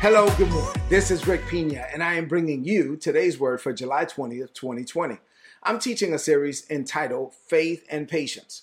Hello, 0.00 0.34
good 0.38 0.48
morning. 0.48 0.82
This 0.88 1.10
is 1.10 1.26
Rick 1.26 1.46
Pina, 1.46 1.84
and 1.92 2.02
I 2.02 2.14
am 2.14 2.26
bringing 2.26 2.64
you 2.64 2.96
today's 2.96 3.38
word 3.38 3.60
for 3.60 3.74
July 3.74 4.06
20th, 4.06 4.54
2020. 4.54 5.18
I'm 5.62 5.78
teaching 5.78 6.14
a 6.14 6.18
series 6.18 6.64
entitled 6.70 7.34
Faith 7.34 7.84
and 7.90 8.08
Patience. 8.08 8.62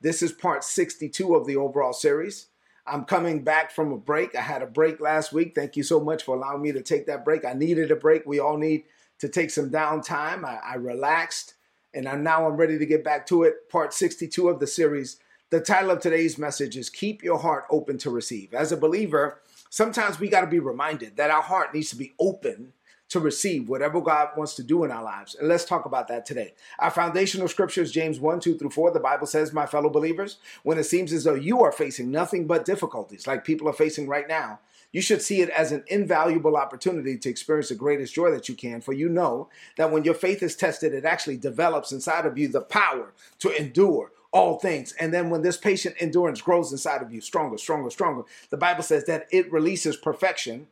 This 0.00 0.22
is 0.22 0.32
part 0.32 0.64
62 0.64 1.34
of 1.34 1.46
the 1.46 1.56
overall 1.56 1.92
series. 1.92 2.46
I'm 2.86 3.04
coming 3.04 3.44
back 3.44 3.70
from 3.70 3.92
a 3.92 3.98
break. 3.98 4.34
I 4.34 4.40
had 4.40 4.62
a 4.62 4.66
break 4.66 4.98
last 4.98 5.30
week. 5.30 5.54
Thank 5.54 5.76
you 5.76 5.82
so 5.82 6.00
much 6.00 6.22
for 6.22 6.34
allowing 6.34 6.62
me 6.62 6.72
to 6.72 6.80
take 6.80 7.04
that 7.04 7.22
break. 7.22 7.44
I 7.44 7.52
needed 7.52 7.90
a 7.90 7.96
break. 7.96 8.24
We 8.24 8.38
all 8.38 8.56
need 8.56 8.84
to 9.18 9.28
take 9.28 9.50
some 9.50 9.68
downtime. 9.68 10.42
I, 10.42 10.58
I 10.64 10.74
relaxed, 10.76 11.52
and 11.92 12.08
I'm 12.08 12.22
now 12.22 12.46
I'm 12.46 12.56
ready 12.56 12.78
to 12.78 12.86
get 12.86 13.04
back 13.04 13.26
to 13.26 13.42
it. 13.42 13.68
Part 13.68 13.92
62 13.92 14.48
of 14.48 14.58
the 14.58 14.66
series. 14.66 15.18
The 15.50 15.60
title 15.60 15.90
of 15.90 16.00
today's 16.00 16.38
message 16.38 16.78
is 16.78 16.88
Keep 16.88 17.22
Your 17.22 17.38
Heart 17.38 17.66
Open 17.70 17.98
to 17.98 18.10
Receive. 18.10 18.54
As 18.54 18.72
a 18.72 18.76
believer, 18.78 19.42
sometimes 19.70 20.18
we 20.18 20.28
got 20.28 20.42
to 20.42 20.46
be 20.46 20.58
reminded 20.58 21.16
that 21.16 21.30
our 21.30 21.42
heart 21.42 21.74
needs 21.74 21.90
to 21.90 21.96
be 21.96 22.14
open 22.18 22.72
to 23.08 23.20
receive 23.20 23.68
whatever 23.68 24.00
God 24.00 24.30
wants 24.36 24.54
to 24.54 24.62
do 24.62 24.84
in 24.84 24.90
our 24.90 25.02
lives. 25.02 25.34
And 25.34 25.48
let's 25.48 25.64
talk 25.64 25.86
about 25.86 26.08
that 26.08 26.26
today. 26.26 26.54
Our 26.78 26.90
foundational 26.90 27.48
scriptures, 27.48 27.90
James 27.90 28.20
1, 28.20 28.40
2 28.40 28.58
through 28.58 28.70
4, 28.70 28.90
the 28.90 29.00
Bible 29.00 29.26
says, 29.26 29.52
My 29.52 29.66
fellow 29.66 29.88
believers, 29.88 30.36
when 30.62 30.78
it 30.78 30.84
seems 30.84 31.12
as 31.12 31.24
though 31.24 31.34
you 31.34 31.62
are 31.62 31.72
facing 31.72 32.10
nothing 32.10 32.46
but 32.46 32.64
difficulties 32.64 33.26
like 33.26 33.44
people 33.44 33.68
are 33.68 33.72
facing 33.72 34.08
right 34.08 34.28
now, 34.28 34.60
you 34.92 35.02
should 35.02 35.20
see 35.20 35.40
it 35.40 35.50
as 35.50 35.70
an 35.70 35.84
invaluable 35.88 36.56
opportunity 36.56 37.18
to 37.18 37.28
experience 37.28 37.68
the 37.68 37.74
greatest 37.74 38.14
joy 38.14 38.30
that 38.30 38.48
you 38.48 38.54
can, 38.54 38.80
for 38.80 38.92
you 38.92 39.08
know 39.08 39.48
that 39.76 39.90
when 39.90 40.04
your 40.04 40.14
faith 40.14 40.42
is 40.42 40.56
tested, 40.56 40.94
it 40.94 41.04
actually 41.04 41.36
develops 41.36 41.92
inside 41.92 42.24
of 42.24 42.38
you 42.38 42.48
the 42.48 42.62
power 42.62 43.12
to 43.38 43.54
endure 43.54 44.12
all 44.32 44.58
things. 44.58 44.92
And 45.00 45.12
then 45.12 45.30
when 45.30 45.42
this 45.42 45.56
patient 45.56 45.96
endurance 46.00 46.40
grows 46.40 46.72
inside 46.72 47.02
of 47.02 47.12
you, 47.12 47.20
stronger, 47.20 47.58
stronger, 47.58 47.90
stronger, 47.90 48.24
the 48.50 48.56
Bible 48.56 48.82
says 48.82 49.04
that 49.06 49.26
it 49.30 49.50
releases 49.52 49.96
perfection 49.96 50.66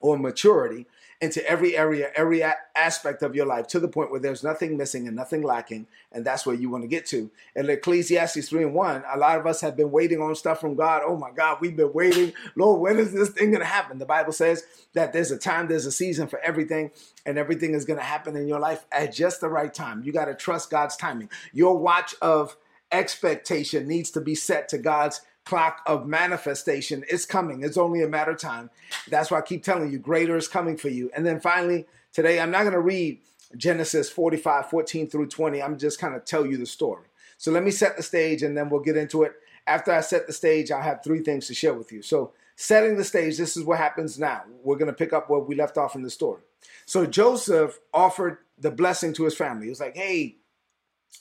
or 0.00 0.18
maturity 0.18 0.86
into 1.20 1.46
every 1.48 1.76
area, 1.76 2.10
every 2.14 2.42
aspect 2.76 3.22
of 3.22 3.34
your 3.34 3.46
life 3.46 3.66
to 3.68 3.80
the 3.80 3.88
point 3.88 4.10
where 4.10 4.20
there's 4.20 4.44
nothing 4.44 4.76
missing 4.76 5.06
and 5.06 5.16
nothing 5.16 5.42
lacking. 5.42 5.86
And 6.12 6.24
that's 6.24 6.44
where 6.44 6.54
you 6.54 6.68
want 6.68 6.82
to 6.82 6.88
get 6.88 7.06
to. 7.06 7.30
And 7.56 7.68
Ecclesiastes 7.70 8.48
3 8.48 8.64
and 8.64 8.74
1, 8.74 9.04
a 9.14 9.18
lot 9.18 9.38
of 9.38 9.46
us 9.46 9.60
have 9.62 9.76
been 9.76 9.90
waiting 9.90 10.20
on 10.20 10.34
stuff 10.34 10.60
from 10.60 10.74
God. 10.74 11.02
Oh 11.06 11.16
my 11.16 11.30
God, 11.30 11.58
we've 11.60 11.76
been 11.76 11.92
waiting. 11.92 12.34
Lord, 12.56 12.80
when 12.80 12.98
is 12.98 13.12
this 13.12 13.30
thing 13.30 13.50
going 13.50 13.60
to 13.60 13.66
happen? 13.66 13.98
The 13.98 14.04
Bible 14.04 14.32
says 14.32 14.64
that 14.92 15.12
there's 15.12 15.30
a 15.30 15.38
time, 15.38 15.68
there's 15.68 15.86
a 15.86 15.92
season 15.92 16.26
for 16.26 16.40
everything, 16.40 16.90
and 17.24 17.38
everything 17.38 17.74
is 17.74 17.84
going 17.84 17.98
to 17.98 18.04
happen 18.04 18.36
in 18.36 18.46
your 18.46 18.60
life 18.60 18.84
at 18.92 19.14
just 19.14 19.40
the 19.40 19.48
right 19.48 19.72
time. 19.72 20.02
You 20.04 20.12
got 20.12 20.26
to 20.26 20.34
trust 20.34 20.68
God's 20.68 20.96
timing. 20.96 21.30
Your 21.52 21.78
watch 21.78 22.14
of 22.20 22.56
expectation 22.94 23.86
needs 23.88 24.10
to 24.12 24.20
be 24.20 24.34
set 24.34 24.68
to 24.70 24.78
God's 24.78 25.20
clock 25.44 25.82
of 25.86 26.06
manifestation. 26.06 27.04
It's 27.08 27.26
coming. 27.26 27.62
It's 27.62 27.76
only 27.76 28.02
a 28.02 28.08
matter 28.08 28.30
of 28.32 28.38
time. 28.38 28.70
That's 29.08 29.30
why 29.30 29.38
I 29.38 29.42
keep 29.42 29.62
telling 29.62 29.90
you, 29.92 29.98
greater 29.98 30.36
is 30.36 30.48
coming 30.48 30.76
for 30.76 30.88
you. 30.88 31.10
And 31.14 31.26
then 31.26 31.40
finally, 31.40 31.86
today, 32.12 32.40
I'm 32.40 32.50
not 32.50 32.62
going 32.62 32.72
to 32.72 32.80
read 32.80 33.20
Genesis 33.56 34.08
45, 34.10 34.70
14 34.70 35.10
through 35.10 35.28
20. 35.28 35.62
I'm 35.62 35.78
just 35.78 36.00
kind 36.00 36.14
of 36.14 36.24
tell 36.24 36.46
you 36.46 36.56
the 36.56 36.66
story. 36.66 37.04
So 37.36 37.50
let 37.50 37.62
me 37.62 37.70
set 37.70 37.96
the 37.96 38.02
stage 38.02 38.42
and 38.42 38.56
then 38.56 38.70
we'll 38.70 38.80
get 38.80 38.96
into 38.96 39.22
it. 39.24 39.34
After 39.66 39.92
I 39.92 40.00
set 40.00 40.26
the 40.26 40.32
stage, 40.32 40.70
I 40.70 40.82
have 40.82 41.02
three 41.02 41.22
things 41.22 41.46
to 41.48 41.54
share 41.54 41.74
with 41.74 41.90
you. 41.90 42.02
So, 42.02 42.32
setting 42.56 42.96
the 42.96 43.04
stage, 43.04 43.38
this 43.38 43.56
is 43.56 43.64
what 43.64 43.78
happens 43.78 44.18
now. 44.18 44.42
We're 44.62 44.76
going 44.76 44.90
to 44.90 44.96
pick 44.96 45.14
up 45.14 45.30
where 45.30 45.40
we 45.40 45.54
left 45.54 45.78
off 45.78 45.94
in 45.94 46.02
the 46.02 46.10
story. 46.10 46.42
So, 46.84 47.06
Joseph 47.06 47.80
offered 47.92 48.38
the 48.58 48.70
blessing 48.70 49.14
to 49.14 49.24
his 49.24 49.34
family. 49.34 49.64
He 49.64 49.70
was 49.70 49.80
like, 49.80 49.96
hey, 49.96 50.36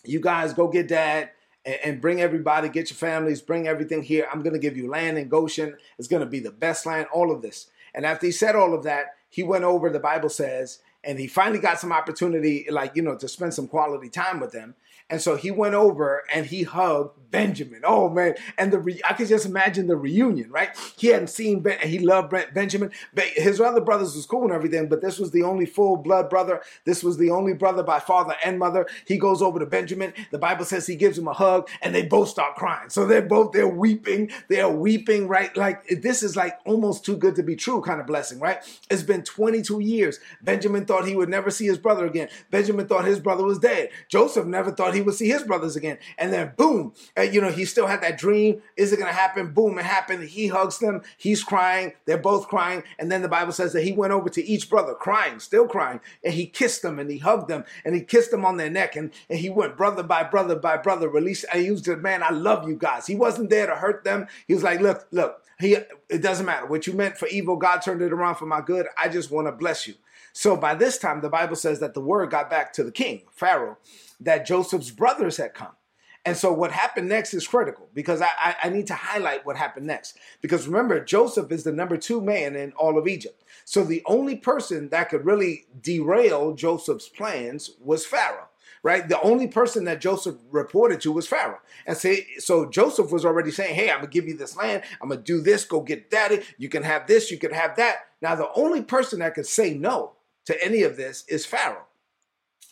you 0.03 0.19
guys 0.19 0.53
go 0.53 0.67
get 0.67 0.89
dad 0.89 1.29
and, 1.66 1.78
and 1.84 2.01
bring 2.01 2.22
everybody, 2.22 2.69
get 2.69 2.90
your 2.90 2.97
families, 2.97 3.41
bring 3.41 3.68
everything 3.68 4.03
here. 4.03 4.28
I'm 4.31 4.41
going 4.41 4.53
to 4.53 4.59
give 4.59 4.78
you 4.78 4.90
land 4.90 5.18
in 5.18 5.29
Goshen. 5.29 5.75
It's 5.97 6.07
going 6.07 6.22
to 6.24 6.29
be 6.29 6.40
the 6.40 6.51
best 6.51 6.85
land, 6.85 7.07
all 7.13 7.31
of 7.31 7.41
this. 7.41 7.68
And 7.94 8.06
after 8.06 8.25
he 8.25 8.31
said 8.31 8.56
all 8.56 8.74
of 8.74 8.84
that, 8.84 9.16
he 9.29 9.44
went 9.44 9.63
over, 9.63 9.90
the 9.90 10.00
Bible 10.00 10.29
says, 10.29 10.79
and 11.03 11.19
he 11.19 11.27
finally 11.27 11.59
got 11.59 11.79
some 11.79 11.91
opportunity, 11.91 12.65
like, 12.69 12.95
you 12.95 13.01
know, 13.01 13.15
to 13.17 13.27
spend 13.27 13.53
some 13.53 13.67
quality 13.67 14.09
time 14.09 14.39
with 14.39 14.51
them. 14.51 14.75
And 15.09 15.21
so 15.21 15.35
he 15.35 15.51
went 15.51 15.75
over 15.75 16.23
and 16.33 16.45
he 16.45 16.63
hugged 16.63 17.19
Benjamin. 17.29 17.81
Oh 17.83 18.09
man! 18.09 18.35
And 18.59 18.71
the 18.71 18.79
re- 18.79 19.01
I 19.03 19.13
could 19.13 19.27
just 19.27 19.45
imagine 19.45 19.87
the 19.87 19.95
reunion, 19.95 20.51
right? 20.51 20.69
He 20.97 21.07
hadn't 21.07 21.27
seen 21.27 21.61
Ben. 21.61 21.79
He 21.79 21.97
loved 21.99 22.33
Benjamin. 22.53 22.91
His 23.35 23.59
other 23.59 23.81
brothers 23.81 24.15
was 24.15 24.25
cool 24.27 24.43
and 24.43 24.51
everything, 24.51 24.87
but 24.87 25.01
this 25.01 25.17
was 25.17 25.31
the 25.31 25.41
only 25.41 25.65
full 25.65 25.97
blood 25.97 26.29
brother. 26.29 26.61
This 26.85 27.03
was 27.03 27.17
the 27.17 27.31
only 27.31 27.53
brother 27.53 27.81
by 27.81 27.99
father 27.99 28.35
and 28.45 28.59
mother. 28.59 28.87
He 29.07 29.17
goes 29.17 29.41
over 29.41 29.57
to 29.57 29.65
Benjamin. 29.65 30.13
The 30.29 30.37
Bible 30.37 30.63
says 30.63 30.85
he 30.85 30.95
gives 30.95 31.17
him 31.17 31.27
a 31.27 31.33
hug, 31.33 31.69
and 31.81 31.93
they 31.93 32.03
both 32.03 32.29
start 32.29 32.55
crying. 32.55 32.89
So 32.89 33.05
they're 33.05 33.23
both 33.23 33.51
they're 33.51 33.67
weeping. 33.67 34.31
They're 34.47 34.69
weeping, 34.69 35.27
right? 35.27 35.55
Like 35.57 35.87
this 35.87 36.21
is 36.21 36.35
like 36.35 36.59
almost 36.65 37.03
too 37.03 37.17
good 37.17 37.35
to 37.35 37.43
be 37.43 37.55
true 37.55 37.81
kind 37.81 37.99
of 37.99 38.05
blessing, 38.05 38.39
right? 38.39 38.59
It's 38.91 39.03
been 39.03 39.23
22 39.23 39.79
years. 39.79 40.19
Benjamin 40.43 40.85
thought 40.93 41.07
he 41.07 41.15
would 41.15 41.29
never 41.29 41.49
see 41.49 41.65
his 41.65 41.79
brother 41.79 42.05
again. 42.05 42.29
Benjamin 42.51 42.87
thought 42.87 43.05
his 43.05 43.19
brother 43.19 43.43
was 43.43 43.57
dead. 43.57 43.89
Joseph 44.09 44.45
never 44.45 44.71
thought 44.71 44.93
he 44.93 45.01
would 45.01 45.15
see 45.15 45.27
his 45.27 45.41
brothers 45.41 45.75
again. 45.75 45.97
And 46.19 46.31
then 46.31 46.53
boom, 46.55 46.93
you 47.17 47.41
know, 47.41 47.51
he 47.51 47.65
still 47.65 47.87
had 47.87 48.01
that 48.01 48.19
dream. 48.19 48.61
Is 48.77 48.93
it 48.93 48.97
going 48.97 49.09
to 49.09 49.15
happen? 49.15 49.53
Boom, 49.53 49.79
it 49.79 49.85
happened. 49.85 50.23
He 50.29 50.47
hugs 50.47 50.77
them. 50.77 51.01
He's 51.17 51.43
crying. 51.43 51.93
They're 52.05 52.19
both 52.19 52.47
crying. 52.47 52.83
And 52.99 53.11
then 53.11 53.23
the 53.23 53.27
Bible 53.27 53.53
says 53.53 53.73
that 53.73 53.83
he 53.83 53.91
went 53.91 54.13
over 54.13 54.29
to 54.29 54.45
each 54.45 54.69
brother, 54.69 54.93
crying, 54.93 55.39
still 55.39 55.67
crying. 55.67 55.99
And 56.23 56.35
he 56.35 56.45
kissed 56.45 56.83
them 56.83 56.99
and 56.99 57.09
he 57.09 57.17
hugged 57.17 57.47
them 57.47 57.65
and 57.83 57.95
he 57.95 58.01
kissed 58.01 58.29
them 58.29 58.45
on 58.45 58.57
their 58.57 58.69
neck. 58.69 58.95
And, 58.95 59.09
and 59.31 59.39
he 59.39 59.49
went 59.49 59.75
brother 59.75 60.03
by 60.03 60.23
brother 60.23 60.55
by 60.55 60.77
brother, 60.77 61.09
release. 61.09 61.43
I 61.51 61.57
used 61.57 61.87
it, 61.87 62.03
man, 62.03 62.21
I 62.21 62.29
love 62.29 62.69
you 62.69 62.75
guys. 62.75 63.07
He 63.07 63.15
wasn't 63.15 63.49
there 63.49 63.65
to 63.65 63.75
hurt 63.75 64.03
them. 64.03 64.27
He 64.47 64.53
was 64.53 64.61
like, 64.61 64.79
look, 64.79 65.07
look, 65.09 65.42
he, 65.63 65.78
it 66.09 66.22
doesn't 66.22 66.46
matter. 66.46 66.66
What 66.66 66.88
you 66.88 66.94
meant 66.94 67.18
for 67.18 67.28
evil, 67.28 67.56
God 67.56 67.79
turned 67.79 68.01
it 68.01 68.13
around 68.13 68.35
for 68.35 68.46
my 68.46 68.62
good. 68.62 68.88
I 68.97 69.09
just 69.09 69.31
want 69.31 69.47
to 69.47 69.51
bless 69.51 69.88
you. 69.88 69.96
So 70.34 70.57
by 70.57 70.75
this 70.75 70.97
time, 70.97 71.22
the 71.22 71.29
Bible 71.29 71.56
says 71.56 71.79
that 71.79 71.94
the 71.94 72.01
word 72.01 72.31
got 72.31 72.50
back 72.50 72.74
to 72.74 72.84
the 72.84 72.91
king, 72.91 73.22
Pharaoh, 73.31 73.78
that 74.19 74.46
Joseph's 74.46 74.91
brothers 74.91 75.38
had 75.38 75.53
come. 75.53 75.74
And 76.25 76.38
so 76.38 76.53
what 76.53 76.72
happened 76.72 77.09
next 77.09 77.34
is 77.34 77.46
critical 77.47 77.90
because 77.94 78.22
I, 78.22 78.29
I, 78.40 78.56
I, 78.63 78.69
need 78.69 78.88
to 78.88 78.94
highlight 78.94 79.46
what 79.46 79.57
happened 79.57 79.85
next. 79.85 80.18
Because 80.41 80.68
remember, 80.68 81.03
Joseph 81.03 81.51
is 81.51 81.66
the 81.66 81.74
number 81.74 81.97
two 81.97 82.22
man 82.22 82.56
in 82.56 82.72
all 82.74 82.97
of 82.97 83.07
Egypt. 83.07 83.44
So 83.66 83.84
the 83.84 84.01
only 84.06 84.38
person 84.38 84.88
that 84.90 85.09
could 85.09 85.25
really 85.25 85.66
derail 85.81 86.53
Joseph's 86.53 87.09
plans 87.09 87.72
was 87.81 88.06
Pharaoh. 88.06 88.47
Right, 88.83 89.07
the 89.07 89.21
only 89.21 89.47
person 89.47 89.85
that 89.85 90.01
Joseph 90.01 90.35
reported 90.51 90.99
to 91.01 91.11
was 91.13 91.25
Pharaoh, 91.25 91.61
and 91.88 91.95
say 91.95 92.27
so. 92.38 92.69
Joseph 92.69 93.13
was 93.13 93.23
already 93.23 93.49
saying, 93.49 93.75
"Hey, 93.75 93.89
I'm 93.89 93.99
gonna 93.99 94.07
give 94.07 94.27
you 94.27 94.35
this 94.35 94.57
land. 94.57 94.83
I'm 95.01 95.07
gonna 95.07 95.21
do 95.21 95.39
this. 95.39 95.63
Go 95.63 95.79
get 95.79 96.09
daddy. 96.09 96.41
You 96.57 96.67
can 96.67 96.83
have 96.83 97.07
this. 97.07 97.31
You 97.31 97.38
can 97.38 97.53
have 97.53 97.77
that." 97.77 97.99
Now, 98.21 98.35
the 98.35 98.51
only 98.55 98.81
person 98.81 99.19
that 99.19 99.35
could 99.35 99.47
say 99.47 99.73
no 99.73 100.17
to 100.45 100.61
any 100.63 100.83
of 100.83 100.97
this 100.97 101.23
is 101.29 101.45
Pharaoh. 101.45 101.85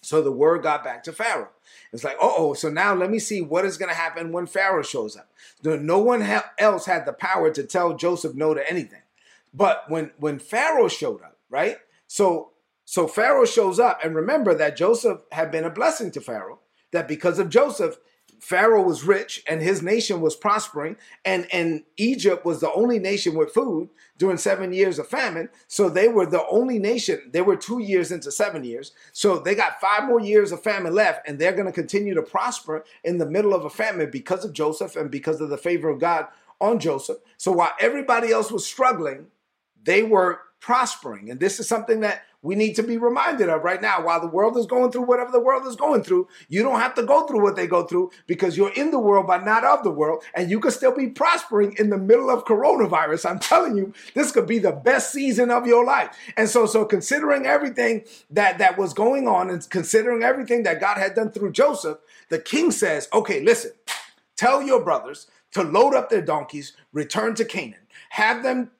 So 0.01 0.21
the 0.21 0.31
word 0.31 0.63
got 0.63 0.83
back 0.83 1.03
to 1.03 1.13
Pharaoh. 1.13 1.49
It's 1.93 2.03
like, 2.03 2.17
oh, 2.19 2.53
so 2.53 2.69
now 2.69 2.93
let 2.95 3.09
me 3.11 3.19
see 3.19 3.41
what 3.41 3.65
is 3.65 3.77
going 3.77 3.89
to 3.89 3.95
happen 3.95 4.31
when 4.31 4.47
Pharaoh 4.47 4.81
shows 4.81 5.15
up. 5.15 5.31
No 5.63 5.99
one 5.99 6.27
else 6.57 6.85
had 6.85 7.05
the 7.05 7.13
power 7.13 7.51
to 7.51 7.63
tell 7.63 7.95
Joseph 7.95 8.33
no 8.33 8.53
to 8.53 8.67
anything. 8.69 9.01
But 9.53 9.83
when 9.89 10.11
when 10.17 10.39
Pharaoh 10.39 10.87
showed 10.87 11.21
up, 11.21 11.37
right? 11.49 11.77
So 12.07 12.50
so 12.91 13.07
Pharaoh 13.07 13.45
shows 13.45 13.79
up, 13.79 14.03
and 14.03 14.13
remember 14.13 14.53
that 14.53 14.75
Joseph 14.75 15.21
had 15.31 15.49
been 15.49 15.63
a 15.63 15.69
blessing 15.69 16.11
to 16.11 16.19
Pharaoh. 16.19 16.59
That 16.91 17.07
because 17.07 17.39
of 17.39 17.47
Joseph, 17.47 17.97
Pharaoh 18.41 18.83
was 18.83 19.05
rich 19.05 19.41
and 19.47 19.61
his 19.61 19.81
nation 19.81 20.19
was 20.19 20.35
prospering, 20.35 20.97
and, 21.23 21.47
and 21.53 21.83
Egypt 21.95 22.43
was 22.43 22.59
the 22.59 22.73
only 22.73 22.99
nation 22.99 23.33
with 23.33 23.53
food 23.53 23.87
during 24.17 24.35
seven 24.35 24.73
years 24.73 24.99
of 24.99 25.07
famine. 25.07 25.47
So 25.69 25.87
they 25.87 26.09
were 26.09 26.25
the 26.25 26.45
only 26.49 26.79
nation. 26.79 27.29
They 27.31 27.41
were 27.41 27.55
two 27.55 27.79
years 27.79 28.11
into 28.11 28.29
seven 28.29 28.65
years. 28.65 28.91
So 29.13 29.39
they 29.39 29.55
got 29.55 29.79
five 29.79 30.03
more 30.03 30.19
years 30.19 30.51
of 30.51 30.61
famine 30.61 30.93
left, 30.93 31.25
and 31.25 31.39
they're 31.39 31.53
going 31.53 31.67
to 31.67 31.71
continue 31.71 32.13
to 32.15 32.21
prosper 32.21 32.83
in 33.05 33.19
the 33.19 33.25
middle 33.25 33.53
of 33.53 33.63
a 33.63 33.69
famine 33.69 34.11
because 34.11 34.43
of 34.43 34.51
Joseph 34.51 34.97
and 34.97 35.09
because 35.09 35.39
of 35.39 35.47
the 35.47 35.57
favor 35.57 35.87
of 35.87 36.01
God 36.01 36.27
on 36.59 36.77
Joseph. 36.77 37.19
So 37.37 37.53
while 37.53 37.71
everybody 37.79 38.33
else 38.33 38.51
was 38.51 38.65
struggling, 38.65 39.27
they 39.81 40.03
were 40.03 40.41
prospering. 40.59 41.31
And 41.31 41.39
this 41.39 41.57
is 41.59 41.69
something 41.69 42.01
that 42.01 42.23
we 42.41 42.55
need 42.55 42.75
to 42.75 42.83
be 42.83 42.97
reminded 42.97 43.49
of 43.49 43.63
right 43.63 43.81
now. 43.81 44.03
While 44.03 44.19
the 44.19 44.27
world 44.27 44.57
is 44.57 44.65
going 44.65 44.91
through 44.91 45.03
whatever 45.03 45.31
the 45.31 45.39
world 45.39 45.65
is 45.67 45.75
going 45.75 46.03
through, 46.03 46.27
you 46.49 46.63
don't 46.63 46.79
have 46.79 46.95
to 46.95 47.03
go 47.03 47.27
through 47.27 47.41
what 47.41 47.55
they 47.55 47.67
go 47.67 47.85
through 47.85 48.11
because 48.25 48.57
you're 48.57 48.73
in 48.73 48.91
the 48.91 48.99
world 48.99 49.27
but 49.27 49.45
not 49.45 49.63
of 49.63 49.83
the 49.83 49.91
world, 49.91 50.23
and 50.33 50.49
you 50.49 50.59
could 50.59 50.73
still 50.73 50.95
be 50.95 51.07
prospering 51.07 51.75
in 51.77 51.89
the 51.89 51.97
middle 51.97 52.29
of 52.29 52.45
coronavirus. 52.45 53.29
I'm 53.29 53.39
telling 53.51 53.77
you, 53.77 53.93
this 54.15 54.31
could 54.31 54.47
be 54.47 54.59
the 54.59 54.71
best 54.71 55.11
season 55.11 55.51
of 55.51 55.67
your 55.67 55.85
life. 55.85 56.15
And 56.37 56.49
so, 56.49 56.65
so 56.65 56.85
considering 56.85 57.45
everything 57.45 58.05
that 58.31 58.57
that 58.57 58.77
was 58.77 58.93
going 58.93 59.27
on, 59.27 59.49
and 59.49 59.67
considering 59.69 60.23
everything 60.23 60.63
that 60.63 60.81
God 60.81 60.97
had 60.97 61.13
done 61.13 61.31
through 61.31 61.51
Joseph, 61.51 61.99
the 62.29 62.39
king 62.39 62.71
says, 62.71 63.07
"Okay, 63.13 63.41
listen, 63.41 63.71
tell 64.35 64.61
your 64.61 64.83
brothers." 64.83 65.27
To 65.55 65.63
load 65.63 65.93
up 65.93 66.09
their 66.09 66.21
donkeys, 66.21 66.77
return 66.93 67.35
to 67.35 67.43
Canaan. 67.43 67.81
Have 68.11 68.41
them 68.41 68.71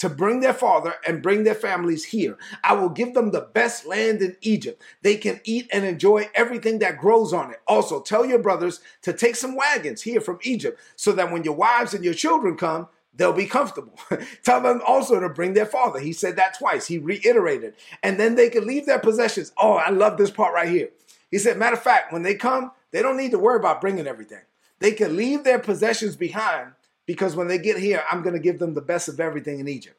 to 0.00 0.08
bring 0.08 0.40
their 0.40 0.54
father 0.54 0.94
and 1.06 1.22
bring 1.22 1.44
their 1.44 1.54
families 1.54 2.04
here. 2.04 2.38
I 2.64 2.72
will 2.72 2.88
give 2.88 3.12
them 3.12 3.30
the 3.30 3.42
best 3.52 3.86
land 3.86 4.22
in 4.22 4.34
Egypt. 4.40 4.82
They 5.02 5.16
can 5.16 5.40
eat 5.44 5.68
and 5.72 5.84
enjoy 5.84 6.28
everything 6.34 6.78
that 6.78 6.98
grows 6.98 7.34
on 7.34 7.50
it. 7.50 7.60
Also, 7.68 8.00
tell 8.00 8.24
your 8.24 8.38
brothers 8.38 8.80
to 9.02 9.12
take 9.12 9.36
some 9.36 9.54
wagons 9.54 10.00
here 10.00 10.22
from 10.22 10.38
Egypt 10.42 10.80
so 10.96 11.12
that 11.12 11.30
when 11.30 11.44
your 11.44 11.54
wives 11.54 11.92
and 11.92 12.02
your 12.02 12.14
children 12.14 12.56
come, 12.56 12.88
they'll 13.14 13.34
be 13.34 13.44
comfortable. 13.44 13.98
tell 14.42 14.62
them 14.62 14.80
also 14.86 15.20
to 15.20 15.28
bring 15.28 15.52
their 15.52 15.66
father. 15.66 16.00
He 16.00 16.14
said 16.14 16.36
that 16.36 16.58
twice. 16.58 16.86
He 16.86 16.96
reiterated. 16.96 17.74
And 18.02 18.18
then 18.18 18.36
they 18.36 18.48
can 18.48 18.66
leave 18.66 18.86
their 18.86 19.00
possessions. 19.00 19.52
Oh, 19.58 19.74
I 19.74 19.90
love 19.90 20.16
this 20.16 20.30
part 20.30 20.54
right 20.54 20.68
here. 20.68 20.88
He 21.30 21.36
said, 21.36 21.58
matter 21.58 21.76
of 21.76 21.82
fact, 21.82 22.10
when 22.10 22.22
they 22.22 22.34
come, 22.34 22.72
they 22.90 23.02
don't 23.02 23.18
need 23.18 23.32
to 23.32 23.38
worry 23.38 23.56
about 23.56 23.82
bringing 23.82 24.06
everything. 24.06 24.40
They 24.78 24.92
can 24.92 25.14
leave 25.14 25.44
their 25.44 25.58
possessions 25.58 26.16
behind 26.16 26.72
because 27.10 27.34
when 27.34 27.48
they 27.48 27.58
get 27.58 27.76
here, 27.76 28.04
I'm 28.08 28.22
going 28.22 28.36
to 28.36 28.40
give 28.40 28.60
them 28.60 28.72
the 28.72 28.80
best 28.80 29.08
of 29.08 29.18
everything 29.18 29.58
in 29.58 29.66
Egypt. 29.66 29.98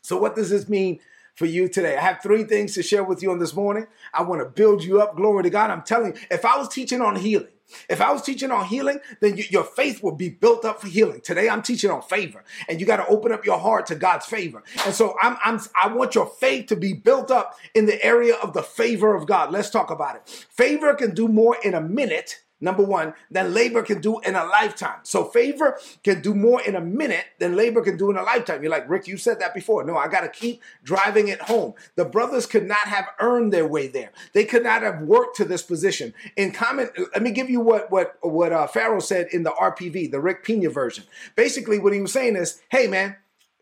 So, 0.00 0.16
what 0.16 0.34
does 0.34 0.48
this 0.48 0.66
mean 0.66 0.98
for 1.34 1.44
you 1.44 1.68
today? 1.68 1.94
I 1.94 2.00
have 2.00 2.22
three 2.22 2.44
things 2.44 2.72
to 2.76 2.82
share 2.82 3.04
with 3.04 3.22
you 3.22 3.30
on 3.30 3.38
this 3.38 3.54
morning. 3.54 3.86
I 4.14 4.22
want 4.22 4.40
to 4.40 4.48
build 4.48 4.82
you 4.82 5.02
up. 5.02 5.14
Glory 5.14 5.42
to 5.42 5.50
God. 5.50 5.70
I'm 5.70 5.82
telling 5.82 6.14
you, 6.14 6.20
if 6.30 6.46
I 6.46 6.56
was 6.56 6.70
teaching 6.70 7.02
on 7.02 7.16
healing, 7.16 7.52
if 7.90 8.00
I 8.00 8.10
was 8.12 8.22
teaching 8.22 8.50
on 8.50 8.64
healing, 8.64 9.00
then 9.20 9.36
you, 9.36 9.44
your 9.50 9.62
faith 9.62 10.02
would 10.02 10.16
be 10.16 10.30
built 10.30 10.64
up 10.64 10.80
for 10.80 10.86
healing. 10.86 11.20
Today, 11.20 11.50
I'm 11.50 11.60
teaching 11.60 11.90
on 11.90 12.00
favor, 12.00 12.44
and 12.66 12.80
you 12.80 12.86
got 12.86 12.96
to 12.96 13.06
open 13.08 13.30
up 13.30 13.44
your 13.44 13.58
heart 13.58 13.84
to 13.88 13.94
God's 13.94 14.24
favor. 14.24 14.62
And 14.86 14.94
so, 14.94 15.18
I'm, 15.20 15.36
I'm 15.44 15.60
I 15.78 15.88
want 15.88 16.14
your 16.14 16.28
faith 16.28 16.68
to 16.68 16.76
be 16.76 16.94
built 16.94 17.30
up 17.30 17.58
in 17.74 17.84
the 17.84 18.02
area 18.02 18.36
of 18.36 18.54
the 18.54 18.62
favor 18.62 19.14
of 19.14 19.26
God. 19.26 19.52
Let's 19.52 19.68
talk 19.68 19.90
about 19.90 20.16
it. 20.16 20.26
Favor 20.48 20.94
can 20.94 21.14
do 21.14 21.28
more 21.28 21.58
in 21.62 21.74
a 21.74 21.80
minute 21.82 22.40
number 22.60 22.82
one, 22.82 23.14
than 23.30 23.54
labor 23.54 23.82
can 23.82 24.00
do 24.00 24.18
in 24.20 24.34
a 24.34 24.44
lifetime. 24.44 24.98
So 25.02 25.24
favor 25.24 25.78
can 26.02 26.20
do 26.20 26.34
more 26.34 26.60
in 26.62 26.74
a 26.74 26.80
minute 26.80 27.24
than 27.38 27.56
labor 27.56 27.82
can 27.82 27.96
do 27.96 28.10
in 28.10 28.16
a 28.16 28.22
lifetime. 28.22 28.62
You're 28.62 28.70
like, 28.70 28.88
Rick, 28.88 29.06
you 29.06 29.16
said 29.16 29.40
that 29.40 29.54
before. 29.54 29.84
No, 29.84 29.96
I 29.96 30.08
got 30.08 30.20
to 30.20 30.28
keep 30.28 30.62
driving 30.82 31.28
it 31.28 31.42
home. 31.42 31.74
The 31.96 32.04
brothers 32.04 32.46
could 32.46 32.66
not 32.66 32.86
have 32.86 33.06
earned 33.18 33.52
their 33.52 33.66
way 33.66 33.88
there. 33.88 34.10
They 34.32 34.44
could 34.44 34.62
not 34.62 34.82
have 34.82 35.02
worked 35.02 35.36
to 35.36 35.44
this 35.44 35.62
position. 35.62 36.14
In 36.36 36.52
comment, 36.52 36.90
let 37.12 37.22
me 37.22 37.30
give 37.30 37.50
you 37.50 37.60
what 37.60 37.90
what 37.90 38.18
what 38.22 38.52
uh, 38.52 38.66
Pharaoh 38.66 39.00
said 39.00 39.28
in 39.32 39.42
the 39.42 39.50
RPV, 39.50 40.10
the 40.10 40.20
Rick 40.20 40.44
Pina 40.44 40.70
version. 40.70 41.04
Basically, 41.36 41.78
what 41.78 41.92
he 41.92 42.00
was 42.00 42.12
saying 42.12 42.36
is, 42.36 42.60
hey 42.70 42.86
man, 42.86 43.16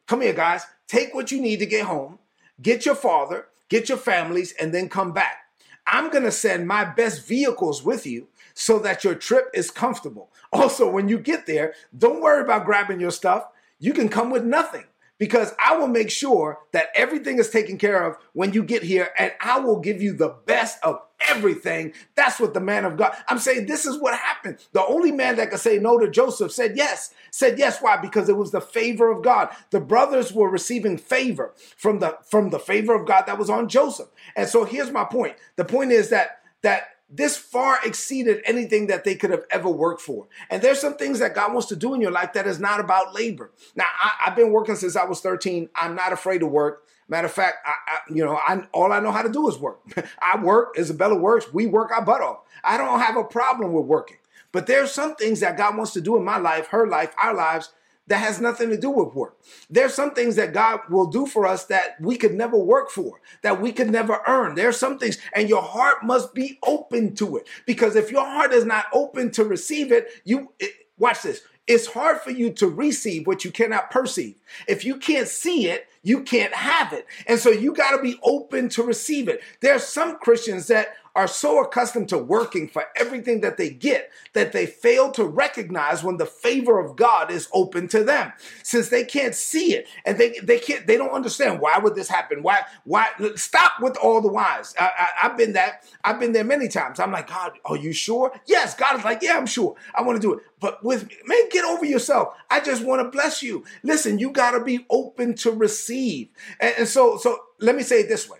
come 0.07 0.21
here, 0.21 0.33
guys, 0.33 0.65
take 0.87 1.15
what 1.15 1.31
you 1.31 1.41
need 1.41 1.59
to 1.59 1.67
get 1.67 1.87
home, 1.87 2.19
get 2.61 2.87
your 2.87 2.95
father, 2.95 3.47
get 3.69 3.89
your 3.89 3.99
families, 3.99 4.53
and 4.61 4.73
then 4.73 4.89
come 4.89 5.13
back. 5.13 5.48
I'm 5.89 6.11
going 6.11 6.25
to 6.25 6.33
send 6.33 6.69
my 6.69 6.85
best 6.85 7.27
vehicles 7.27 7.83
with 7.83 8.07
you 8.07 8.29
so 8.55 8.79
that 8.81 9.05
your 9.05 9.15
trip 9.15 9.47
is 9.55 9.71
comfortable. 9.71 10.31
Also, 10.53 10.91
when 10.91 11.09
you 11.09 11.19
get 11.19 11.47
there, 11.47 11.75
don't 11.97 12.21
worry 12.21 12.43
about 12.43 12.65
grabbing 12.65 13.01
your 13.01 13.11
stuff. 13.11 13.45
You 13.79 13.93
can 13.93 14.09
come 14.09 14.31
with 14.31 14.45
nothing 14.45 14.85
because 15.19 15.55
I 15.59 15.77
will 15.77 15.89
make 15.89 16.11
sure 16.11 16.61
that 16.73 16.89
everything 16.95 17.39
is 17.39 17.51
taken 17.51 17.77
care 17.77 18.05
of 18.05 18.17
when 18.33 18.53
you 18.53 18.63
get 18.63 18.83
here 18.83 19.11
and 19.19 19.33
I 19.41 19.59
will 19.59 19.81
give 19.81 20.01
you 20.01 20.13
the 20.13 20.37
best 20.47 20.79
of 20.83 21.01
everything. 21.29 21.93
That's 22.15 22.39
what 22.39 22.55
the 22.55 22.61
man 22.61 22.85
of 22.85 22.97
God. 22.97 23.15
I'm 23.29 23.39
saying 23.39 23.67
this 23.67 23.85
is 23.85 24.01
what 24.01 24.15
happened. 24.15 24.59
The 24.73 24.85
only 24.87 25.11
man 25.13 25.37
that 25.37 25.51
could 25.51 25.61
say 25.61 25.79
no 25.79 25.99
to 25.99 26.09
Joseph 26.09 26.53
said 26.53 26.77
yes. 26.77 27.13
Said 27.31 27.59
yes 27.59 27.81
why? 27.81 27.97
Because 27.97 28.29
it 28.29 28.37
was 28.37 28.53
the 28.53 28.61
favor 28.61 29.11
of 29.11 29.23
God. 29.23 29.51
The 29.71 29.81
brothers 29.81 30.33
were 30.33 30.49
receiving 30.49 30.97
favor 30.97 31.53
from 31.77 31.99
the 31.99 32.19
from 32.23 32.51
the 32.51 32.59
favor 32.59 32.95
of 32.95 33.07
God 33.07 33.25
that 33.27 33.39
was 33.39 33.51
on 33.51 33.69
Joseph. 33.69 34.09
And 34.37 34.49
so 34.49 34.65
here's 34.65 34.91
my 34.91 35.05
point. 35.05 35.37
The 35.57 35.65
point 35.65 35.93
is 35.93 36.11
that 36.11 36.41
that 36.63 36.89
this 37.11 37.37
far 37.37 37.79
exceeded 37.85 38.43
anything 38.45 38.89
that 38.89 39.05
they 39.05 39.15
could 39.15 39.31
have 39.31 39.45
ever 39.51 39.69
worked 39.69 40.03
for. 40.03 40.29
And 40.51 40.61
there's 40.61 40.81
some 40.81 40.95
things 40.95 41.21
that 41.21 41.35
God 41.35 41.53
wants 41.53 41.69
to 41.69 41.77
do 41.77 41.95
in 41.95 42.01
your 42.01 42.11
life 42.11 42.35
that 42.35 42.47
is 42.47 42.61
not 42.61 42.81
about 42.81 43.15
labor. 43.15 43.51
Now, 43.75 43.87
I, 44.03 44.27
have 44.27 44.37
been 44.37 44.53
working 44.53 44.77
since 44.77 44.95
I 44.95 45.05
was 45.05 45.21
13. 45.21 45.71
I'm 45.75 45.95
not 45.95 46.13
afraid 46.13 46.41
to 46.41 46.47
work. 46.47 46.87
Matter 47.09 47.27
of 47.27 47.33
fact, 47.33 47.57
I, 47.65 47.71
I, 47.71 47.99
you 48.13 48.23
know, 48.23 48.37
I, 48.37 48.67
all 48.73 48.93
I 48.93 49.01
know 49.01 49.13
how 49.13 49.23
to 49.23 49.33
do 49.33 49.49
is 49.49 49.59
work. 49.59 49.81
I 50.23 50.39
work. 50.39 50.75
Isabella 50.79 51.17
works. 51.17 51.53
We 51.53 51.67
work 51.67 51.91
our 51.91 52.05
butt 52.05 52.21
off. 52.21 52.41
I 52.63 52.77
don't 52.77 53.01
have 53.01 53.17
a 53.17 53.25
problem 53.25 53.73
with 53.73 53.87
working. 53.87 54.19
But 54.53 54.67
there's 54.67 54.93
some 54.93 55.15
things 55.15 55.41
that 55.41 55.57
God 55.57 55.77
wants 55.77 55.93
to 55.95 56.01
do 56.01 56.17
in 56.17 56.25
my 56.25 56.39
life, 56.39 56.69
her 56.69 56.87
life, 56.87 57.15
our 57.23 57.35
lives 57.35 57.71
that 58.09 58.19
has 58.19 58.41
nothing 58.41 58.71
to 58.71 58.77
do 58.77 58.91
with 58.91 59.15
work. 59.15 59.39
There's 59.71 59.95
some 59.95 60.13
things 60.13 60.37
that 60.37 60.53
God 60.53 60.81
will 60.91 61.07
do 61.07 61.27
for 61.27 61.47
us 61.47 61.67
that 61.67 62.01
we 62.01 62.17
could 62.17 62.35
never 62.35 62.59
work 62.59 62.91
for, 62.91 63.21
that 63.43 63.61
we 63.61 63.73
could 63.73 63.91
never 63.91 64.21
earn. 64.27 64.55
There's 64.55 64.79
some 64.79 64.99
things, 64.99 65.19
and 65.35 65.49
your 65.49 65.63
heart 65.63 66.05
must 66.05 66.35
be 66.35 66.59
open 66.67 67.15
to 67.17 67.37
it. 67.37 67.47
Because 67.67 67.97
if 67.97 68.11
your 68.11 68.25
heart 68.25 68.53
is 68.53 68.65
not 68.65 68.87
open 68.93 69.31
to 69.33 69.45
receive 69.45 69.93
it, 69.93 70.09
you 70.25 70.53
it, 70.59 70.73
watch 70.99 71.23
this. 71.23 71.43
It's 71.67 71.87
hard 71.87 72.21
for 72.23 72.31
you 72.31 72.51
to 72.55 72.67
receive 72.67 73.27
what 73.27 73.45
you 73.45 73.51
cannot 73.51 73.91
perceive. 73.91 74.37
If 74.67 74.87
you 74.87 74.97
can't 74.97 75.29
see 75.29 75.69
it, 75.69 75.87
you 76.03 76.23
can't 76.23 76.55
have 76.55 76.95
it. 76.95 77.07
And 77.27 77.39
so 77.39 77.51
you 77.51 77.75
got 77.75 77.95
to 77.95 78.03
be 78.03 78.19
open 78.23 78.71
to 78.71 78.83
receive 78.83 79.29
it. 79.29 79.43
There's 79.61 79.85
some 79.85 80.19
Christians 80.19 80.69
that 80.69 80.95
are 81.19 81.27
so 81.27 81.61
accustomed 81.61 82.09
to 82.09 82.17
working 82.17 82.69
for 82.69 82.85
everything 82.95 83.41
that 83.41 83.57
they 83.57 83.69
get 83.69 84.13
that 84.35 84.53
they 84.53 84.67
fail 84.67 85.11
to 85.11 85.25
recognize 85.25 86.05
when 86.05 86.17
the 86.17 86.25
favor 86.25 86.79
of 86.79 86.95
God 86.95 87.33
is 87.33 87.49
open 87.53 87.89
to 87.89 88.05
them. 88.05 88.33
Since 88.63 88.91
they 88.91 89.05
can't 89.05 89.35
see 89.35 89.75
it 89.75 89.89
and 90.07 90.17
they, 90.17 90.39
they 90.41 90.61
can't, 90.61 90.87
they 90.87 90.97
don't 90.97 91.11
understand 91.11 91.59
why 91.59 91.77
would 91.77 91.97
this 91.97 92.09
happen? 92.09 92.45
Why, 92.45 92.61
why 92.85 93.09
stop 93.35 93.81
with 93.81 93.97
all 93.97 94.21
the 94.21 94.29
whys. 94.29 94.77
I, 94.79 95.09
I've 95.25 95.37
been 95.37 95.55
that, 95.55 95.85
I've 96.05 96.21
been 96.21 96.31
there 96.31 96.45
many 96.45 96.69
times. 96.69 97.01
I'm 97.01 97.11
like, 97.11 97.27
God, 97.27 97.59
are 97.65 97.77
you 97.77 97.93
sure? 97.93 98.33
Yes. 98.47 98.77
God 98.77 98.97
is 98.97 99.05
like, 99.05 99.21
yeah, 99.21 99.37
I'm 99.37 99.47
sure. 99.47 99.75
I 99.97 100.03
want 100.03 100.23
to 100.23 100.25
do 100.25 100.35
it. 100.35 100.45
But 100.61 100.85
with 100.85 101.11
man, 101.27 101.49
get 101.51 101.65
over 101.65 101.85
yourself. 101.85 102.37
I 102.49 102.61
just 102.61 102.85
want 102.85 103.03
to 103.03 103.11
bless 103.11 103.43
you. 103.43 103.65
Listen, 103.83 104.21
you 104.21 104.31
got 104.31 104.53
to 104.53 104.63
be 104.63 104.87
open 104.89 105.35
to 105.39 105.51
receive. 105.51 106.29
And, 106.61 106.75
and 106.79 106.89
so, 106.89 107.19
so 107.19 107.41
let 107.59 107.75
me 107.75 107.83
say 107.83 108.03
it 108.03 108.09
this 108.09 108.31
way 108.31 108.39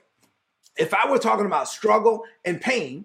if 0.79 0.95
I 0.95 1.11
were 1.11 1.19
talking 1.19 1.47
about 1.47 1.69
struggle 1.69 2.25
and 2.45 2.61
pain, 2.61 3.05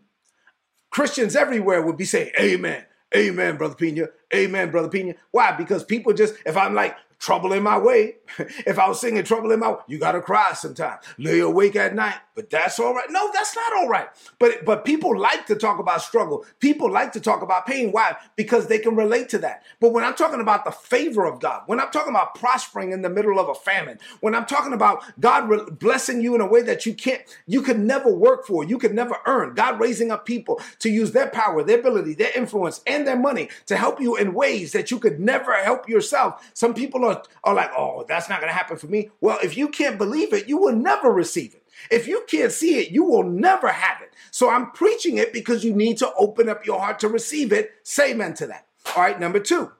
Christians 0.89 1.35
everywhere 1.35 1.81
would 1.81 1.97
be 1.97 2.05
saying, 2.05 2.31
Amen. 2.39 2.85
Amen, 3.15 3.57
Brother 3.57 3.75
Pina. 3.75 4.07
Amen, 4.33 4.71
Brother 4.71 4.89
Pina. 4.89 5.13
Why? 5.31 5.51
Because 5.51 5.83
people 5.83 6.13
just, 6.13 6.35
if 6.45 6.57
I'm 6.57 6.73
like, 6.73 6.95
trouble 7.23 7.53
in 7.53 7.63
my 7.63 7.77
way. 7.77 8.17
if 8.37 8.77
I 8.77 8.87
was 8.87 8.99
singing 8.99 9.23
trouble 9.23 9.51
in 9.51 9.59
my 9.61 9.71
way, 9.71 9.77
you 9.87 9.97
gotta 9.97 10.21
cry 10.21 10.53
sometimes. 10.53 11.05
Lay 11.17 11.39
awake 11.39 11.75
at 11.75 11.95
night, 11.95 12.17
but 12.35 12.49
that's 12.49 12.79
all 12.79 12.93
right. 12.93 13.09
No, 13.09 13.31
that's 13.33 13.55
not 13.55 13.73
all 13.77 13.87
right. 13.87 14.09
But 14.39 14.65
but 14.65 14.83
people 14.83 15.17
like 15.17 15.45
to 15.45 15.55
talk 15.55 15.79
about 15.79 16.01
struggle. 16.01 16.45
People 16.59 16.91
like 16.91 17.13
to 17.13 17.21
talk 17.21 17.41
about 17.41 17.65
pain. 17.65 17.91
Why? 17.91 18.17
Because 18.35 18.67
they 18.67 18.77
can 18.77 18.95
relate 18.95 19.29
to 19.29 19.37
that. 19.39 19.63
But 19.79 19.93
when 19.93 20.03
I'm 20.03 20.15
talking 20.15 20.41
about 20.41 20.65
the 20.65 20.71
favor 20.71 21.25
of 21.25 21.39
God, 21.39 21.63
when 21.67 21.79
I'm 21.79 21.91
talking 21.91 22.11
about 22.11 22.35
prospering 22.35 22.91
in 22.91 23.01
the 23.01 23.09
middle 23.09 23.39
of 23.39 23.47
a 23.47 23.55
famine, 23.55 23.99
when 24.19 24.35
I'm 24.35 24.45
talking 24.45 24.73
about 24.73 25.03
God 25.19 25.47
re- 25.47 25.71
blessing 25.71 26.21
you 26.21 26.35
in 26.35 26.41
a 26.41 26.47
way 26.47 26.61
that 26.63 26.85
you 26.85 26.93
can't, 26.93 27.21
you 27.47 27.61
could 27.61 27.79
never 27.79 28.13
work 28.13 28.45
for, 28.45 28.65
you 28.65 28.77
could 28.77 28.93
never 28.93 29.15
earn. 29.25 29.53
God 29.53 29.79
raising 29.79 30.11
up 30.11 30.25
people 30.25 30.59
to 30.79 30.89
use 30.89 31.13
their 31.13 31.29
power, 31.29 31.63
their 31.63 31.79
ability, 31.79 32.15
their 32.15 32.31
influence, 32.35 32.81
and 32.85 33.07
their 33.07 33.17
money 33.17 33.49
to 33.67 33.77
help 33.77 34.01
you 34.01 34.17
in 34.17 34.33
ways 34.33 34.73
that 34.73 34.91
you 34.91 34.99
could 34.99 35.21
never 35.21 35.53
help 35.53 35.87
yourself. 35.87 36.51
Some 36.53 36.73
people 36.73 37.05
are 37.05 37.12
are, 37.13 37.23
are 37.43 37.53
like, 37.53 37.71
oh, 37.77 38.05
that's 38.07 38.29
not 38.29 38.39
going 38.39 38.51
to 38.51 38.57
happen 38.57 38.77
for 38.77 38.87
me. 38.87 39.09
Well, 39.21 39.39
if 39.43 39.57
you 39.57 39.67
can't 39.67 39.97
believe 39.97 40.33
it, 40.33 40.47
you 40.47 40.57
will 40.57 40.75
never 40.75 41.11
receive 41.11 41.53
it. 41.53 41.65
If 41.89 42.07
you 42.07 42.23
can't 42.27 42.51
see 42.51 42.79
it, 42.79 42.91
you 42.91 43.03
will 43.03 43.23
never 43.23 43.69
have 43.69 44.01
it. 44.01 44.13
So 44.31 44.49
I'm 44.49 44.71
preaching 44.71 45.17
it 45.17 45.33
because 45.33 45.63
you 45.63 45.73
need 45.73 45.97
to 45.97 46.13
open 46.17 46.49
up 46.49 46.65
your 46.65 46.79
heart 46.79 46.99
to 46.99 47.07
receive 47.07 47.51
it. 47.51 47.71
Say 47.83 48.11
amen 48.11 48.35
to 48.35 48.47
that. 48.47 48.67
All 48.95 49.03
right, 49.03 49.19
number 49.19 49.39
two, 49.39 49.71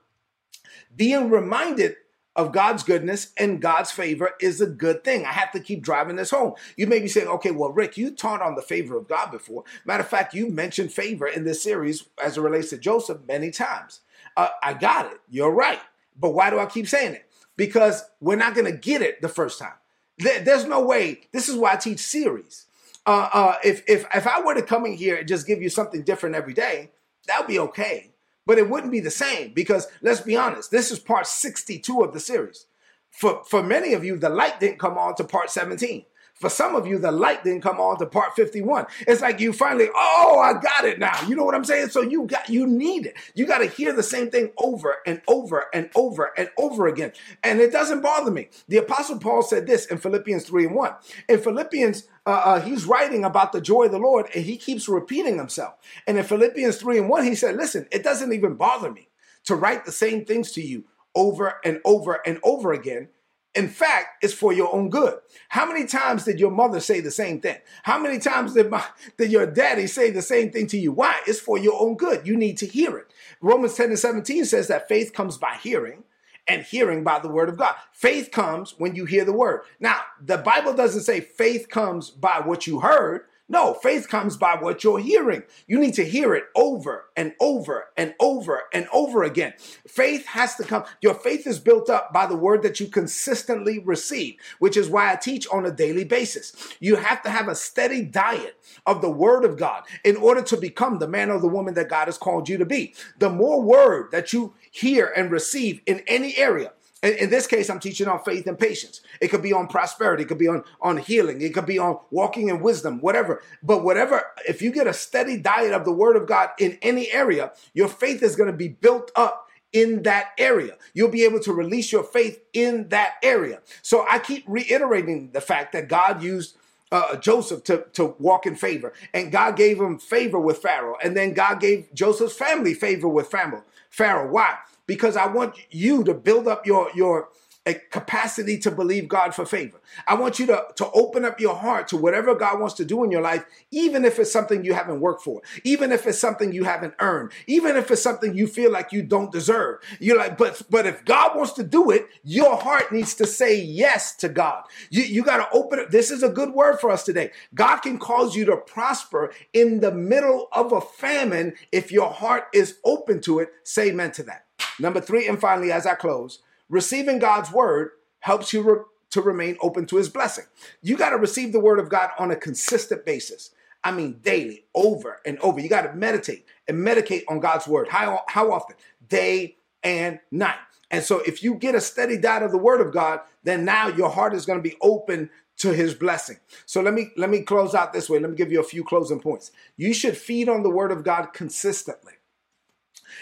being 0.96 1.30
reminded 1.30 1.96
of 2.36 2.52
God's 2.52 2.82
goodness 2.82 3.32
and 3.38 3.62
God's 3.62 3.92
favor 3.92 4.30
is 4.40 4.60
a 4.60 4.66
good 4.66 5.04
thing. 5.04 5.24
I 5.24 5.32
have 5.32 5.52
to 5.52 5.60
keep 5.60 5.82
driving 5.82 6.16
this 6.16 6.30
home. 6.30 6.54
You 6.76 6.86
may 6.86 6.98
be 6.98 7.08
saying, 7.08 7.28
okay, 7.28 7.52
well, 7.52 7.72
Rick, 7.72 7.96
you 7.96 8.10
taught 8.10 8.42
on 8.42 8.56
the 8.56 8.62
favor 8.62 8.96
of 8.96 9.08
God 9.08 9.30
before. 9.30 9.64
Matter 9.84 10.02
of 10.02 10.08
fact, 10.08 10.34
you 10.34 10.50
mentioned 10.50 10.92
favor 10.92 11.26
in 11.28 11.44
this 11.44 11.62
series 11.62 12.04
as 12.22 12.36
it 12.36 12.40
relates 12.40 12.70
to 12.70 12.78
Joseph 12.78 13.20
many 13.28 13.50
times. 13.50 14.00
Uh, 14.36 14.48
I 14.62 14.74
got 14.74 15.06
it. 15.12 15.20
You're 15.30 15.52
right. 15.52 15.80
But 16.18 16.30
why 16.30 16.50
do 16.50 16.58
I 16.58 16.66
keep 16.66 16.88
saying 16.88 17.14
it? 17.14 17.26
Because 17.56 18.02
we're 18.20 18.36
not 18.36 18.54
going 18.54 18.70
to 18.70 18.76
get 18.76 19.02
it 19.02 19.20
the 19.20 19.28
first 19.28 19.58
time. 19.58 19.74
There's 20.18 20.66
no 20.66 20.84
way. 20.84 21.22
This 21.32 21.48
is 21.48 21.56
why 21.56 21.72
I 21.72 21.76
teach 21.76 22.00
series. 22.00 22.66
Uh, 23.06 23.28
uh, 23.32 23.54
if 23.62 23.82
if 23.88 24.06
if 24.14 24.26
I 24.26 24.40
were 24.40 24.54
to 24.54 24.62
come 24.62 24.86
in 24.86 24.94
here 24.94 25.16
and 25.16 25.28
just 25.28 25.46
give 25.46 25.60
you 25.60 25.68
something 25.68 26.02
different 26.02 26.36
every 26.36 26.54
day, 26.54 26.90
that 27.26 27.40
would 27.40 27.48
be 27.48 27.58
okay. 27.58 28.12
But 28.46 28.58
it 28.58 28.68
wouldn't 28.68 28.92
be 28.92 29.00
the 29.00 29.10
same 29.10 29.52
because 29.52 29.88
let's 30.02 30.20
be 30.20 30.36
honest, 30.36 30.70
this 30.70 30.90
is 30.90 30.98
part 30.98 31.26
62 31.26 32.00
of 32.00 32.12
the 32.12 32.20
series. 32.20 32.66
For 33.10 33.42
for 33.44 33.62
many 33.62 33.92
of 33.92 34.04
you, 34.04 34.16
the 34.16 34.28
light 34.28 34.60
didn't 34.60 34.78
come 34.78 34.96
on 34.96 35.16
to 35.16 35.24
part 35.24 35.50
17. 35.50 36.04
For 36.34 36.50
some 36.50 36.74
of 36.74 36.86
you, 36.86 36.98
the 36.98 37.12
light 37.12 37.44
didn't 37.44 37.62
come 37.62 37.80
on 37.80 37.98
to 37.98 38.06
part 38.06 38.34
51. 38.34 38.86
It's 39.06 39.20
like 39.20 39.40
you 39.40 39.52
finally, 39.52 39.88
oh, 39.94 40.40
I 40.40 40.60
got 40.60 40.84
it 40.84 40.98
now. 40.98 41.16
You 41.28 41.36
know 41.36 41.44
what 41.44 41.54
I'm 41.54 41.64
saying? 41.64 41.88
So 41.88 42.02
you 42.02 42.26
got 42.26 42.48
you 42.48 42.66
need 42.66 43.06
it. 43.06 43.16
You 43.34 43.46
got 43.46 43.58
to 43.58 43.66
hear 43.66 43.92
the 43.92 44.02
same 44.02 44.30
thing 44.30 44.50
over 44.58 44.96
and 45.06 45.22
over 45.28 45.66
and 45.72 45.90
over 45.94 46.32
and 46.36 46.50
over 46.58 46.88
again. 46.88 47.12
And 47.42 47.60
it 47.60 47.72
doesn't 47.72 48.02
bother 48.02 48.30
me. 48.30 48.48
The 48.68 48.78
apostle 48.78 49.18
Paul 49.18 49.42
said 49.42 49.66
this 49.66 49.86
in 49.86 49.98
Philippians 49.98 50.44
3 50.44 50.66
and 50.66 50.74
1. 50.74 50.94
In 51.28 51.40
Philippians 51.40 52.08
uh, 52.26 52.42
uh, 52.44 52.60
he's 52.60 52.86
writing 52.86 53.24
about 53.24 53.52
the 53.52 53.60
joy 53.60 53.84
of 53.84 53.92
the 53.92 53.98
Lord 53.98 54.26
and 54.34 54.44
he 54.44 54.56
keeps 54.56 54.88
repeating 54.88 55.36
himself. 55.36 55.74
And 56.06 56.16
in 56.16 56.24
Philippians 56.24 56.78
3 56.78 56.98
and 56.98 57.08
1, 57.08 57.24
he 57.24 57.34
said, 57.34 57.56
Listen, 57.56 57.86
it 57.92 58.02
doesn't 58.02 58.32
even 58.32 58.54
bother 58.54 58.90
me 58.90 59.08
to 59.44 59.54
write 59.54 59.84
the 59.84 59.92
same 59.92 60.24
things 60.24 60.52
to 60.52 60.62
you 60.62 60.84
over 61.14 61.60
and 61.64 61.80
over 61.84 62.20
and 62.26 62.40
over 62.42 62.72
again 62.72 63.08
in 63.54 63.68
fact, 63.68 64.24
it's 64.24 64.34
for 64.34 64.52
your 64.52 64.74
own 64.74 64.90
good. 64.90 65.18
How 65.48 65.66
many 65.66 65.86
times 65.86 66.24
did 66.24 66.40
your 66.40 66.50
mother 66.50 66.80
say 66.80 67.00
the 67.00 67.10
same 67.10 67.40
thing? 67.40 67.56
How 67.84 67.98
many 67.98 68.18
times 68.18 68.54
did, 68.54 68.70
my, 68.70 68.84
did 69.16 69.30
your 69.30 69.46
daddy 69.46 69.86
say 69.86 70.10
the 70.10 70.22
same 70.22 70.50
thing 70.50 70.66
to 70.68 70.78
you? 70.78 70.90
Why? 70.92 71.20
It's 71.26 71.40
for 71.40 71.56
your 71.56 71.80
own 71.80 71.96
good. 71.96 72.26
You 72.26 72.36
need 72.36 72.58
to 72.58 72.66
hear 72.66 72.98
it. 72.98 73.12
Romans 73.40 73.74
10 73.74 73.90
and 73.90 73.98
17 73.98 74.44
says 74.44 74.68
that 74.68 74.88
faith 74.88 75.12
comes 75.12 75.38
by 75.38 75.54
hearing 75.62 76.02
and 76.48 76.62
hearing 76.62 77.04
by 77.04 77.18
the 77.20 77.28
word 77.28 77.48
of 77.48 77.56
God. 77.56 77.74
Faith 77.92 78.30
comes 78.30 78.74
when 78.78 78.96
you 78.96 79.04
hear 79.04 79.24
the 79.24 79.32
word. 79.32 79.62
Now, 79.78 80.00
the 80.20 80.38
Bible 80.38 80.74
doesn't 80.74 81.02
say 81.02 81.20
faith 81.20 81.68
comes 81.68 82.10
by 82.10 82.40
what 82.44 82.66
you 82.66 82.80
heard. 82.80 83.22
No, 83.46 83.74
faith 83.74 84.08
comes 84.08 84.38
by 84.38 84.56
what 84.56 84.82
you're 84.82 84.98
hearing. 84.98 85.42
You 85.66 85.78
need 85.78 85.92
to 85.94 86.04
hear 86.04 86.34
it 86.34 86.44
over 86.56 87.10
and 87.14 87.34
over 87.38 87.88
and 87.94 88.14
over 88.18 88.62
and 88.72 88.88
over 88.90 89.22
again. 89.22 89.52
Faith 89.86 90.24
has 90.28 90.54
to 90.56 90.64
come. 90.64 90.84
Your 91.02 91.12
faith 91.12 91.46
is 91.46 91.58
built 91.58 91.90
up 91.90 92.10
by 92.10 92.24
the 92.24 92.36
word 92.36 92.62
that 92.62 92.80
you 92.80 92.86
consistently 92.86 93.78
receive, 93.78 94.36
which 94.60 94.78
is 94.78 94.88
why 94.88 95.12
I 95.12 95.16
teach 95.16 95.46
on 95.52 95.66
a 95.66 95.70
daily 95.70 96.04
basis. 96.04 96.74
You 96.80 96.96
have 96.96 97.22
to 97.24 97.30
have 97.30 97.48
a 97.48 97.54
steady 97.54 98.02
diet 98.02 98.56
of 98.86 99.02
the 99.02 99.10
word 99.10 99.44
of 99.44 99.58
God 99.58 99.82
in 100.04 100.16
order 100.16 100.40
to 100.40 100.56
become 100.56 100.98
the 100.98 101.08
man 101.08 101.30
or 101.30 101.38
the 101.38 101.46
woman 101.46 101.74
that 101.74 101.90
God 101.90 102.06
has 102.06 102.16
called 102.16 102.48
you 102.48 102.56
to 102.56 102.64
be. 102.64 102.94
The 103.18 103.28
more 103.28 103.60
word 103.60 104.10
that 104.10 104.32
you 104.32 104.54
hear 104.70 105.12
and 105.14 105.30
receive 105.30 105.82
in 105.84 106.02
any 106.06 106.34
area, 106.38 106.72
in, 107.04 107.30
this 107.30 107.46
case, 107.46 107.68
I'm 107.68 107.80
teaching 107.80 108.08
on 108.08 108.22
faith 108.24 108.46
and 108.46 108.58
patience. 108.58 109.00
It 109.20 109.28
could 109.28 109.42
be 109.42 109.52
on 109.52 109.68
prosperity. 109.68 110.22
It 110.22 110.26
could 110.26 110.38
be 110.38 110.48
on, 110.48 110.64
on 110.80 110.96
healing. 110.96 111.42
It 111.42 111.54
could 111.54 111.66
be 111.66 111.78
on 111.78 111.98
walking 112.10 112.48
in 112.48 112.60
wisdom, 112.60 113.00
whatever. 113.00 113.42
But 113.62 113.84
whatever, 113.84 114.22
if 114.48 114.62
you 114.62 114.72
get 114.72 114.86
a 114.86 114.94
steady 114.94 115.36
diet 115.36 115.72
of 115.72 115.84
the 115.84 115.92
word 115.92 116.16
of 116.16 116.26
God 116.26 116.50
in 116.58 116.78
any 116.82 117.12
area, 117.12 117.52
your 117.74 117.88
faith 117.88 118.22
is 118.22 118.36
going 118.36 118.50
to 118.50 118.56
be 118.56 118.68
built 118.68 119.10
up 119.16 119.48
in 119.72 120.04
that 120.04 120.30
area. 120.38 120.76
You'll 120.94 121.10
be 121.10 121.24
able 121.24 121.40
to 121.40 121.52
release 121.52 121.92
your 121.92 122.04
faith 122.04 122.40
in 122.52 122.88
that 122.88 123.14
area. 123.22 123.60
So 123.82 124.06
I 124.08 124.18
keep 124.20 124.44
reiterating 124.46 125.32
the 125.32 125.40
fact 125.40 125.72
that 125.72 125.88
God 125.88 126.22
used 126.22 126.56
uh, 126.92 127.16
Joseph 127.16 127.64
to, 127.64 127.84
to 127.94 128.14
walk 128.18 128.46
in 128.46 128.54
favor. 128.54 128.92
And 129.12 129.32
God 129.32 129.56
gave 129.56 129.80
him 129.80 129.98
favor 129.98 130.38
with 130.38 130.58
Pharaoh. 130.58 130.96
And 131.02 131.16
then 131.16 131.34
God 131.34 131.60
gave 131.60 131.92
Joseph's 131.92 132.36
family 132.36 132.72
favor 132.72 133.08
with 133.08 133.26
Pharaoh. 133.28 133.64
Pharaoh. 133.90 134.30
Why? 134.30 134.56
Because 134.86 135.16
I 135.16 135.26
want 135.26 135.56
you 135.70 136.04
to 136.04 136.14
build 136.14 136.48
up 136.48 136.66
your 136.66 136.90
your 136.94 137.28
a 137.66 137.74
capacity 137.74 138.58
to 138.58 138.70
believe 138.70 139.08
God 139.08 139.34
for 139.34 139.46
favor. 139.46 139.80
I 140.06 140.14
want 140.14 140.38
you 140.38 140.46
to, 140.46 140.64
to 140.76 140.90
open 140.92 141.24
up 141.24 141.40
your 141.40 141.54
heart 141.56 141.88
to 141.88 141.96
whatever 141.96 142.34
God 142.34 142.60
wants 142.60 142.74
to 142.76 142.84
do 142.84 143.04
in 143.04 143.10
your 143.10 143.22
life, 143.22 143.44
even 143.70 144.04
if 144.04 144.18
it's 144.18 144.32
something 144.32 144.64
you 144.64 144.74
haven't 144.74 145.00
worked 145.00 145.22
for, 145.22 145.42
even 145.64 145.92
if 145.92 146.06
it's 146.06 146.18
something 146.18 146.52
you 146.52 146.64
haven't 146.64 146.94
earned, 147.00 147.32
even 147.46 147.76
if 147.76 147.90
it's 147.90 148.02
something 148.02 148.34
you 148.36 148.46
feel 148.46 148.70
like 148.70 148.92
you 148.92 149.02
don't 149.02 149.32
deserve. 149.32 149.80
You're 150.00 150.18
like, 150.18 150.38
but 150.38 150.62
but 150.70 150.86
if 150.86 151.04
God 151.04 151.36
wants 151.36 151.52
to 151.54 151.64
do 151.64 151.90
it, 151.90 152.08
your 152.24 152.56
heart 152.56 152.92
needs 152.92 153.14
to 153.16 153.26
say 153.26 153.60
yes 153.60 154.16
to 154.16 154.28
God. 154.28 154.64
You, 154.90 155.04
you 155.04 155.22
got 155.24 155.38
to 155.38 155.56
open 155.56 155.78
it. 155.78 155.90
This 155.90 156.10
is 156.10 156.22
a 156.22 156.28
good 156.28 156.52
word 156.54 156.80
for 156.80 156.90
us 156.90 157.04
today. 157.04 157.30
God 157.54 157.78
can 157.78 157.98
cause 157.98 158.36
you 158.36 158.44
to 158.46 158.56
prosper 158.58 159.32
in 159.54 159.80
the 159.80 159.92
middle 159.92 160.48
of 160.52 160.72
a 160.72 160.80
famine 160.80 161.54
if 161.72 161.92
your 161.92 162.10
heart 162.10 162.44
is 162.52 162.78
open 162.84 163.20
to 163.22 163.40
it. 163.40 163.50
Say 163.64 163.90
amen 163.90 164.12
to 164.12 164.24
that. 164.24 164.43
Number 164.78 165.00
three, 165.00 165.28
and 165.28 165.40
finally, 165.40 165.72
as 165.72 165.86
I 165.86 165.94
close, 165.94 166.40
receiving 166.68 167.18
God's 167.18 167.50
word 167.52 167.90
helps 168.20 168.52
you 168.52 168.62
re- 168.62 168.84
to 169.10 169.22
remain 169.22 169.56
open 169.60 169.86
to 169.86 169.96
his 169.96 170.08
blessing. 170.08 170.44
You 170.82 170.96
got 170.96 171.10
to 171.10 171.16
receive 171.16 171.52
the 171.52 171.60
word 171.60 171.78
of 171.78 171.88
God 171.88 172.10
on 172.18 172.30
a 172.30 172.36
consistent 172.36 173.04
basis. 173.04 173.50
I 173.82 173.92
mean, 173.92 174.20
daily, 174.22 174.64
over 174.74 175.20
and 175.26 175.38
over. 175.40 175.60
You 175.60 175.68
got 175.68 175.82
to 175.82 175.92
meditate 175.94 176.46
and 176.66 176.78
meditate 176.78 177.24
on 177.28 177.40
God's 177.40 177.68
word. 177.68 177.88
How, 177.88 178.22
how 178.28 178.50
often? 178.50 178.76
Day 179.08 179.56
and 179.82 180.18
night. 180.30 180.56
And 180.90 181.04
so, 181.04 181.20
if 181.20 181.42
you 181.42 181.54
get 181.54 181.74
a 181.74 181.80
steady 181.80 182.16
diet 182.16 182.42
of 182.42 182.50
the 182.50 182.58
word 182.58 182.80
of 182.80 182.92
God, 182.92 183.20
then 183.42 183.64
now 183.64 183.88
your 183.88 184.10
heart 184.10 184.34
is 184.34 184.46
going 184.46 184.58
to 184.58 184.68
be 184.68 184.76
open 184.80 185.30
to 185.56 185.72
his 185.72 185.94
blessing. 185.94 186.38
So 186.66 186.80
let 186.82 186.94
me 186.94 187.10
let 187.16 187.30
me 187.30 187.42
close 187.42 187.74
out 187.74 187.92
this 187.92 188.10
way. 188.10 188.18
Let 188.18 188.30
me 188.30 188.36
give 188.36 188.50
you 188.50 188.60
a 188.60 188.64
few 188.64 188.84
closing 188.84 189.20
points. 189.20 189.52
You 189.76 189.94
should 189.94 190.16
feed 190.16 190.48
on 190.48 190.62
the 190.62 190.70
word 190.70 190.90
of 190.90 191.04
God 191.04 191.32
consistently. 191.32 192.14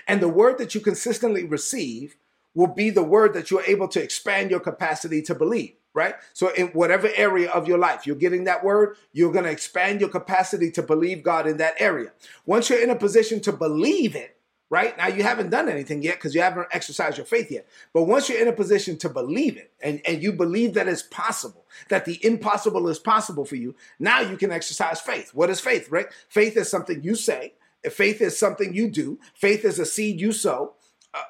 And 0.06 0.20
the 0.20 0.28
word 0.28 0.58
that 0.58 0.74
you 0.74 0.80
consistently 0.80 1.44
receive 1.44 2.16
will 2.54 2.68
be 2.68 2.90
the 2.90 3.02
word 3.02 3.34
that 3.34 3.50
you're 3.50 3.64
able 3.64 3.88
to 3.88 4.02
expand 4.02 4.50
your 4.50 4.60
capacity 4.60 5.22
to 5.22 5.34
believe, 5.34 5.72
right? 5.94 6.14
So, 6.32 6.48
in 6.48 6.68
whatever 6.68 7.10
area 7.16 7.50
of 7.50 7.66
your 7.66 7.78
life 7.78 8.06
you're 8.06 8.16
getting 8.16 8.44
that 8.44 8.64
word, 8.64 8.96
you're 9.12 9.32
going 9.32 9.44
to 9.44 9.50
expand 9.50 10.00
your 10.00 10.10
capacity 10.10 10.70
to 10.72 10.82
believe 10.82 11.22
God 11.22 11.46
in 11.46 11.56
that 11.58 11.74
area. 11.78 12.12
Once 12.44 12.68
you're 12.68 12.82
in 12.82 12.90
a 12.90 12.96
position 12.96 13.40
to 13.40 13.52
believe 13.52 14.14
it, 14.14 14.36
right? 14.72 14.96
Now, 14.96 15.08
you 15.08 15.22
haven't 15.22 15.50
done 15.50 15.68
anything 15.68 16.02
yet 16.02 16.14
because 16.14 16.34
you 16.34 16.40
haven't 16.40 16.68
exercised 16.72 17.18
your 17.18 17.26
faith 17.26 17.50
yet. 17.50 17.68
But 17.92 18.04
once 18.04 18.30
you're 18.30 18.40
in 18.40 18.48
a 18.48 18.54
position 18.54 18.96
to 19.00 19.10
believe 19.10 19.58
it 19.58 19.70
and, 19.82 20.00
and 20.06 20.22
you 20.22 20.32
believe 20.32 20.72
that 20.74 20.88
it's 20.88 21.02
possible, 21.02 21.66
that 21.90 22.06
the 22.06 22.18
impossible 22.24 22.88
is 22.88 22.98
possible 22.98 23.44
for 23.44 23.56
you, 23.56 23.74
now 23.98 24.20
you 24.20 24.38
can 24.38 24.50
exercise 24.50 24.98
faith. 24.98 25.34
What 25.34 25.50
is 25.50 25.60
faith, 25.60 25.90
right? 25.90 26.06
Faith 26.30 26.56
is 26.56 26.70
something 26.70 27.02
you 27.02 27.14
say, 27.16 27.52
Faith 27.90 28.20
is 28.20 28.38
something 28.38 28.74
you 28.74 28.88
do. 28.88 29.18
Faith 29.34 29.64
is 29.64 29.78
a 29.78 29.86
seed 29.86 30.20
you 30.20 30.32
sow, 30.32 30.74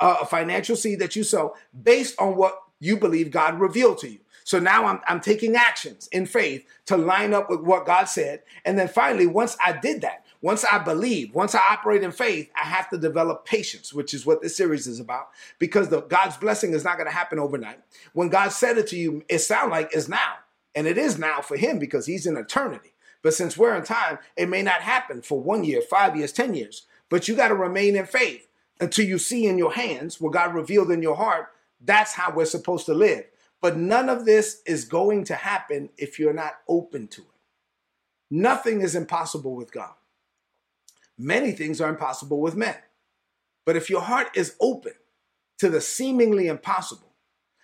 a, 0.00 0.26
financial 0.26 0.76
seed 0.76 0.98
that 0.98 1.16
you 1.16 1.24
sow 1.24 1.54
based 1.82 2.18
on 2.20 2.36
what 2.36 2.60
you 2.78 2.96
believe 2.96 3.30
God 3.30 3.58
revealed 3.60 3.98
to 3.98 4.10
you. 4.10 4.18
So 4.44 4.58
now 4.58 4.86
I'm, 4.86 5.00
I'm 5.06 5.20
taking 5.20 5.54
actions 5.54 6.08
in 6.12 6.26
faith 6.26 6.66
to 6.86 6.96
line 6.96 7.32
up 7.32 7.48
with 7.48 7.60
what 7.60 7.86
God 7.86 8.04
said. 8.04 8.42
And 8.64 8.78
then 8.78 8.88
finally, 8.88 9.26
once 9.26 9.56
I 9.64 9.72
did 9.72 10.02
that, 10.02 10.24
once 10.40 10.64
I 10.64 10.78
believe, 10.78 11.34
once 11.34 11.54
I 11.54 11.60
operate 11.70 12.02
in 12.02 12.10
faith, 12.10 12.50
I 12.60 12.66
have 12.66 12.90
to 12.90 12.98
develop 12.98 13.44
patience, 13.44 13.92
which 13.92 14.12
is 14.12 14.26
what 14.26 14.42
this 14.42 14.56
series 14.56 14.88
is 14.88 14.98
about, 14.98 15.28
because 15.60 15.88
the, 15.88 16.02
God's 16.02 16.36
blessing 16.36 16.74
is 16.74 16.82
not 16.82 16.96
going 16.96 17.08
to 17.08 17.14
happen 17.14 17.38
overnight. 17.38 17.78
When 18.12 18.28
God 18.28 18.48
said 18.50 18.76
it 18.76 18.88
to 18.88 18.96
you, 18.96 19.22
it 19.28 19.38
sounds 19.38 19.70
like 19.70 19.90
it's 19.92 20.08
now. 20.08 20.34
And 20.74 20.86
it 20.86 20.98
is 20.98 21.18
now 21.18 21.40
for 21.42 21.56
him 21.56 21.78
because 21.78 22.06
he's 22.06 22.26
in 22.26 22.36
eternity. 22.36 22.91
But 23.22 23.34
since 23.34 23.56
we're 23.56 23.76
in 23.76 23.84
time, 23.84 24.18
it 24.36 24.48
may 24.48 24.62
not 24.62 24.82
happen 24.82 25.22
for 25.22 25.40
one 25.40 25.64
year, 25.64 25.80
five 25.80 26.16
years, 26.16 26.32
10 26.32 26.54
years. 26.54 26.86
But 27.08 27.28
you 27.28 27.36
got 27.36 27.48
to 27.48 27.54
remain 27.54 27.96
in 27.96 28.06
faith 28.06 28.48
until 28.80 29.06
you 29.06 29.18
see 29.18 29.46
in 29.46 29.58
your 29.58 29.72
hands 29.72 30.20
what 30.20 30.32
God 30.32 30.54
revealed 30.54 30.90
in 30.90 31.02
your 31.02 31.16
heart. 31.16 31.48
That's 31.80 32.14
how 32.14 32.32
we're 32.32 32.44
supposed 32.46 32.86
to 32.86 32.94
live. 32.94 33.24
But 33.60 33.76
none 33.76 34.08
of 34.08 34.24
this 34.24 34.60
is 34.66 34.84
going 34.84 35.24
to 35.24 35.36
happen 35.36 35.90
if 35.96 36.18
you're 36.18 36.32
not 36.32 36.54
open 36.68 37.06
to 37.08 37.20
it. 37.20 37.26
Nothing 38.30 38.80
is 38.80 38.96
impossible 38.96 39.54
with 39.54 39.70
God. 39.70 39.92
Many 41.16 41.52
things 41.52 41.80
are 41.80 41.90
impossible 41.90 42.40
with 42.40 42.56
men. 42.56 42.76
But 43.64 43.76
if 43.76 43.88
your 43.88 44.00
heart 44.00 44.28
is 44.34 44.56
open 44.60 44.94
to 45.58 45.68
the 45.68 45.80
seemingly 45.80 46.48
impossible, 46.48 47.12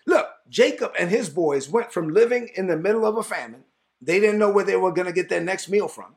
look, 0.07 0.29
Jacob 0.49 0.93
and 0.99 1.11
his 1.11 1.29
boys 1.29 1.69
went 1.69 1.93
from 1.93 2.11
living 2.11 2.51
in 2.55 2.69
the 2.69 2.77
middle 2.77 3.05
of 3.05 3.17
a 3.17 3.23
famine 3.25 3.65
they 4.01 4.21
didn't 4.21 4.39
know 4.39 4.51
where 4.51 4.65
they 4.65 4.77
were 4.77 4.93
going 4.93 5.07
to 5.07 5.13
get 5.13 5.29
their 5.29 5.43
next 5.43 5.69
meal 5.69 5.89
from, 5.89 6.15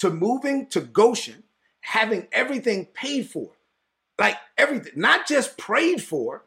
to 0.00 0.10
moving 0.10 0.66
to 0.68 0.80
Goshen, 0.80 1.44
having 1.80 2.26
everything 2.32 2.86
paid 2.86 3.28
for. 3.28 3.50
Like 4.18 4.36
everything, 4.58 4.92
not 4.96 5.26
just 5.26 5.56
prayed 5.56 6.02
for, 6.02 6.44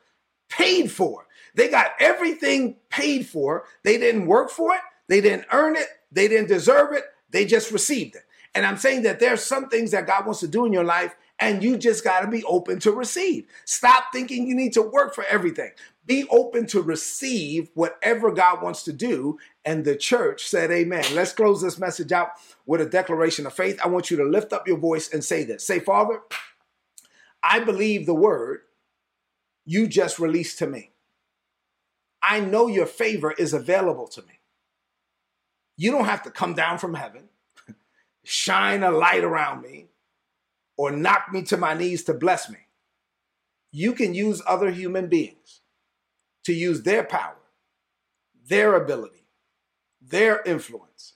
paid 0.50 0.91
for. 0.91 1.27
They 1.55 1.70
got 1.70 1.91
everything 2.00 2.77
paid 2.89 3.27
for. 3.27 3.65
They 3.84 3.98
didn't 3.98 4.27
work 4.27 4.50
for 4.50 4.74
it, 4.74 4.82
they 5.08 5.22
didn't 5.22 5.48
earn 5.51 5.75
it, 5.75 5.88
they 6.12 6.27
didn't 6.27 6.48
deserve 6.48 6.94
it, 6.94 7.03
they 7.29 7.46
just 7.46 7.72
received 7.72 8.15
it. 8.15 8.24
And 8.53 8.65
I'm 8.65 8.77
saying 8.77 9.03
that 9.03 9.20
there's 9.20 9.44
some 9.44 9.67
things 9.67 9.91
that 9.91 10.08
God 10.08 10.25
wants 10.25 10.39
to 10.39 10.48
do 10.48 10.65
in 10.65 10.72
your 10.72 10.86
life, 10.86 11.15
and 11.39 11.62
you 11.62 11.77
just 11.77 12.03
got 12.03 12.22
to 12.22 12.27
be 12.27 12.44
open 12.46 12.79
to 12.79 12.91
receive. 12.91 13.48
Stop 13.65 14.05
thinking 14.13 14.48
you 14.48 14.55
need 14.55 14.74
to 14.74 14.82
work 14.82 15.13
for 15.13 15.25
everything. 15.25 15.72
Be 16.05 16.27
open 16.29 16.67
to 16.67 16.81
receive 16.81 17.69
whatever 17.74 18.31
God 18.31 18.62
wants 18.62 18.83
to 18.83 18.93
do. 18.93 19.39
And 19.63 19.83
the 19.83 19.95
church 19.95 20.47
said, 20.47 20.71
Amen. 20.71 21.03
Let's 21.13 21.33
close 21.33 21.62
this 21.62 21.79
message 21.79 22.12
out 22.12 22.29
with 22.65 22.81
a 22.81 22.85
declaration 22.85 23.45
of 23.45 23.53
faith. 23.53 23.79
I 23.83 23.88
want 23.88 24.12
you 24.12 24.17
to 24.17 24.24
lift 24.24 24.53
up 24.53 24.67
your 24.67 24.77
voice 24.77 25.12
and 25.12 25.24
say 25.24 25.43
this 25.43 25.65
Say, 25.65 25.79
Father, 25.79 26.21
I 27.41 27.59
believe 27.59 28.05
the 28.05 28.13
word 28.13 28.62
you 29.65 29.88
just 29.88 30.19
released 30.19 30.59
to 30.59 30.67
me. 30.67 30.91
I 32.21 32.39
know 32.39 32.67
your 32.67 32.85
favor 32.85 33.31
is 33.31 33.53
available 33.53 34.07
to 34.09 34.21
me. 34.21 34.39
You 35.77 35.91
don't 35.91 36.05
have 36.05 36.24
to 36.24 36.31
come 36.31 36.53
down 36.53 36.77
from 36.77 36.93
heaven, 36.93 37.29
shine 38.24 38.83
a 38.83 38.91
light 38.91 39.24
around 39.24 39.62
me, 39.62 39.88
or 40.77 40.91
knock 40.91 41.27
me 41.31 41.43
to 41.43 41.57
my 41.57 41.74
knees 41.74 42.03
to 42.05 42.13
bless 42.13 42.50
me. 42.50 42.59
You 43.71 43.93
can 43.93 44.13
use 44.13 44.41
other 44.47 44.71
human 44.71 45.07
beings 45.07 45.62
to 46.45 46.53
use 46.53 46.83
their 46.83 47.03
power, 47.03 47.37
their 48.47 48.75
ability, 48.75 49.25
their 50.01 50.41
influence 50.43 51.13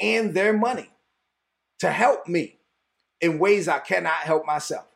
and 0.00 0.34
their 0.34 0.52
money 0.52 0.90
to 1.78 1.90
help 1.90 2.26
me 2.26 2.58
in 3.20 3.38
ways 3.38 3.68
I 3.68 3.78
cannot 3.78 4.14
help 4.14 4.46
myself. 4.46 4.86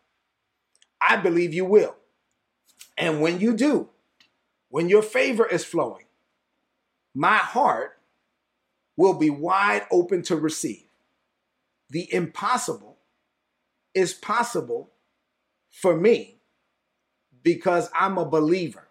I 1.01 1.17
believe 1.17 1.53
you 1.53 1.65
will. 1.65 1.97
And 2.97 3.21
when 3.21 3.41
you 3.41 3.55
do, 3.55 3.91
when 4.69 4.89
your 4.89 5.03
favor 5.03 5.47
is 5.47 5.65
flowing, 5.65 6.05
my 7.15 7.37
heart 7.37 7.99
will 8.97 9.15
be 9.15 9.31
wide 9.31 9.87
open 9.91 10.23
to 10.23 10.37
receive. 10.37 10.85
The 11.91 12.13
impossible 12.13 12.99
is 13.93 14.15
possible 14.15 14.91
for 15.71 15.97
me 15.97 16.39
because 17.43 17.91
I'm 17.95 18.17
a 18.19 18.25
believer. 18.25 18.89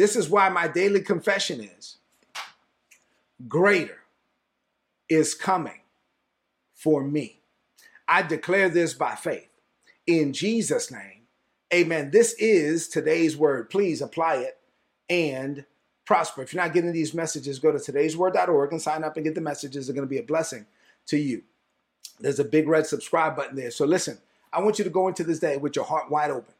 This 0.00 0.16
is 0.16 0.30
why 0.30 0.48
my 0.48 0.66
daily 0.66 1.02
confession 1.02 1.60
is 1.60 1.98
greater 3.46 3.98
is 5.10 5.34
coming 5.34 5.82
for 6.72 7.04
me. 7.04 7.42
I 8.08 8.22
declare 8.22 8.70
this 8.70 8.94
by 8.94 9.14
faith. 9.14 9.50
In 10.06 10.32
Jesus' 10.32 10.90
name, 10.90 11.26
amen. 11.74 12.12
This 12.12 12.34
is 12.38 12.88
today's 12.88 13.36
word. 13.36 13.68
Please 13.68 14.00
apply 14.00 14.36
it 14.36 14.56
and 15.10 15.66
prosper. 16.06 16.40
If 16.44 16.54
you're 16.54 16.62
not 16.62 16.72
getting 16.72 16.92
these 16.92 17.12
messages, 17.12 17.58
go 17.58 17.70
to 17.70 17.76
today'sword.org 17.76 18.72
and 18.72 18.80
sign 18.80 19.04
up 19.04 19.16
and 19.16 19.26
get 19.26 19.34
the 19.34 19.42
messages. 19.42 19.86
They're 19.86 19.94
going 19.94 20.08
to 20.08 20.10
be 20.10 20.16
a 20.16 20.22
blessing 20.22 20.64
to 21.08 21.18
you. 21.18 21.42
There's 22.20 22.40
a 22.40 22.44
big 22.44 22.68
red 22.68 22.86
subscribe 22.86 23.36
button 23.36 23.54
there. 23.54 23.70
So 23.70 23.84
listen, 23.84 24.16
I 24.50 24.62
want 24.62 24.78
you 24.78 24.84
to 24.84 24.90
go 24.90 25.08
into 25.08 25.24
this 25.24 25.40
day 25.40 25.58
with 25.58 25.76
your 25.76 25.84
heart 25.84 26.10
wide 26.10 26.30
open 26.30 26.54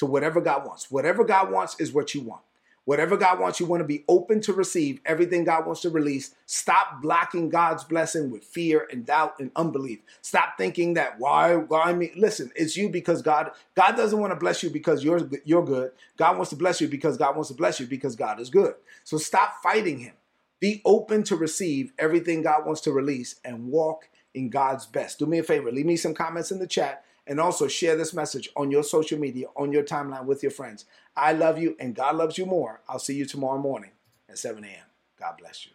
to 0.00 0.04
whatever 0.04 0.42
God 0.42 0.66
wants. 0.66 0.90
Whatever 0.90 1.24
God 1.24 1.50
wants 1.50 1.80
is 1.80 1.90
what 1.90 2.14
you 2.14 2.20
want. 2.20 2.42
Whatever 2.84 3.16
God 3.16 3.40
wants, 3.40 3.60
you 3.60 3.66
want 3.66 3.80
to 3.80 3.86
be 3.86 4.04
open 4.08 4.42
to 4.42 4.52
receive 4.52 5.00
everything 5.06 5.44
God 5.44 5.64
wants 5.64 5.80
to 5.82 5.90
release. 5.90 6.34
Stop 6.44 7.00
blocking 7.00 7.48
God's 7.48 7.82
blessing 7.82 8.30
with 8.30 8.44
fear 8.44 8.86
and 8.92 9.06
doubt 9.06 9.36
and 9.38 9.50
unbelief. 9.56 10.00
Stop 10.20 10.58
thinking 10.58 10.94
that 10.94 11.18
why 11.18 11.54
why 11.56 11.94
me? 11.94 12.12
Listen, 12.14 12.50
it's 12.54 12.76
you 12.76 12.90
because 12.90 13.22
God 13.22 13.52
God 13.74 13.96
doesn't 13.96 14.20
want 14.20 14.32
to 14.32 14.38
bless 14.38 14.62
you 14.62 14.68
because 14.68 15.02
you're 15.02 15.22
you're 15.44 15.64
good. 15.64 15.92
God 16.18 16.36
wants 16.36 16.50
to 16.50 16.56
bless 16.56 16.80
you 16.80 16.88
because 16.88 17.16
God 17.16 17.34
wants 17.34 17.48
to 17.48 17.54
bless 17.54 17.80
you 17.80 17.86
because 17.86 18.16
God 18.16 18.38
is 18.38 18.50
good. 18.50 18.74
So 19.04 19.16
stop 19.16 19.62
fighting 19.62 19.98
him. 20.00 20.14
Be 20.60 20.82
open 20.84 21.22
to 21.24 21.36
receive 21.36 21.92
everything 21.98 22.42
God 22.42 22.66
wants 22.66 22.82
to 22.82 22.92
release 22.92 23.36
and 23.44 23.68
walk 23.68 24.08
in 24.34 24.50
God's 24.50 24.86
best. 24.86 25.18
Do 25.18 25.26
me 25.26 25.38
a 25.38 25.42
favor, 25.42 25.72
leave 25.72 25.86
me 25.86 25.96
some 25.96 26.14
comments 26.14 26.50
in 26.50 26.58
the 26.58 26.66
chat 26.66 27.04
and 27.26 27.40
also 27.40 27.68
share 27.68 27.96
this 27.96 28.14
message 28.14 28.48
on 28.56 28.70
your 28.70 28.82
social 28.82 29.18
media, 29.18 29.46
on 29.56 29.72
your 29.72 29.82
timeline 29.82 30.24
with 30.24 30.42
your 30.42 30.52
friends. 30.52 30.84
I 31.16 31.32
love 31.32 31.58
you 31.58 31.76
and 31.80 31.94
God 31.94 32.16
loves 32.16 32.38
you 32.38 32.46
more. 32.46 32.80
I'll 32.88 32.98
see 32.98 33.14
you 33.14 33.24
tomorrow 33.24 33.58
morning 33.58 33.90
at 34.28 34.38
7 34.38 34.62
a.m. 34.64 34.86
God 35.18 35.36
bless 35.38 35.66
you. 35.66 35.72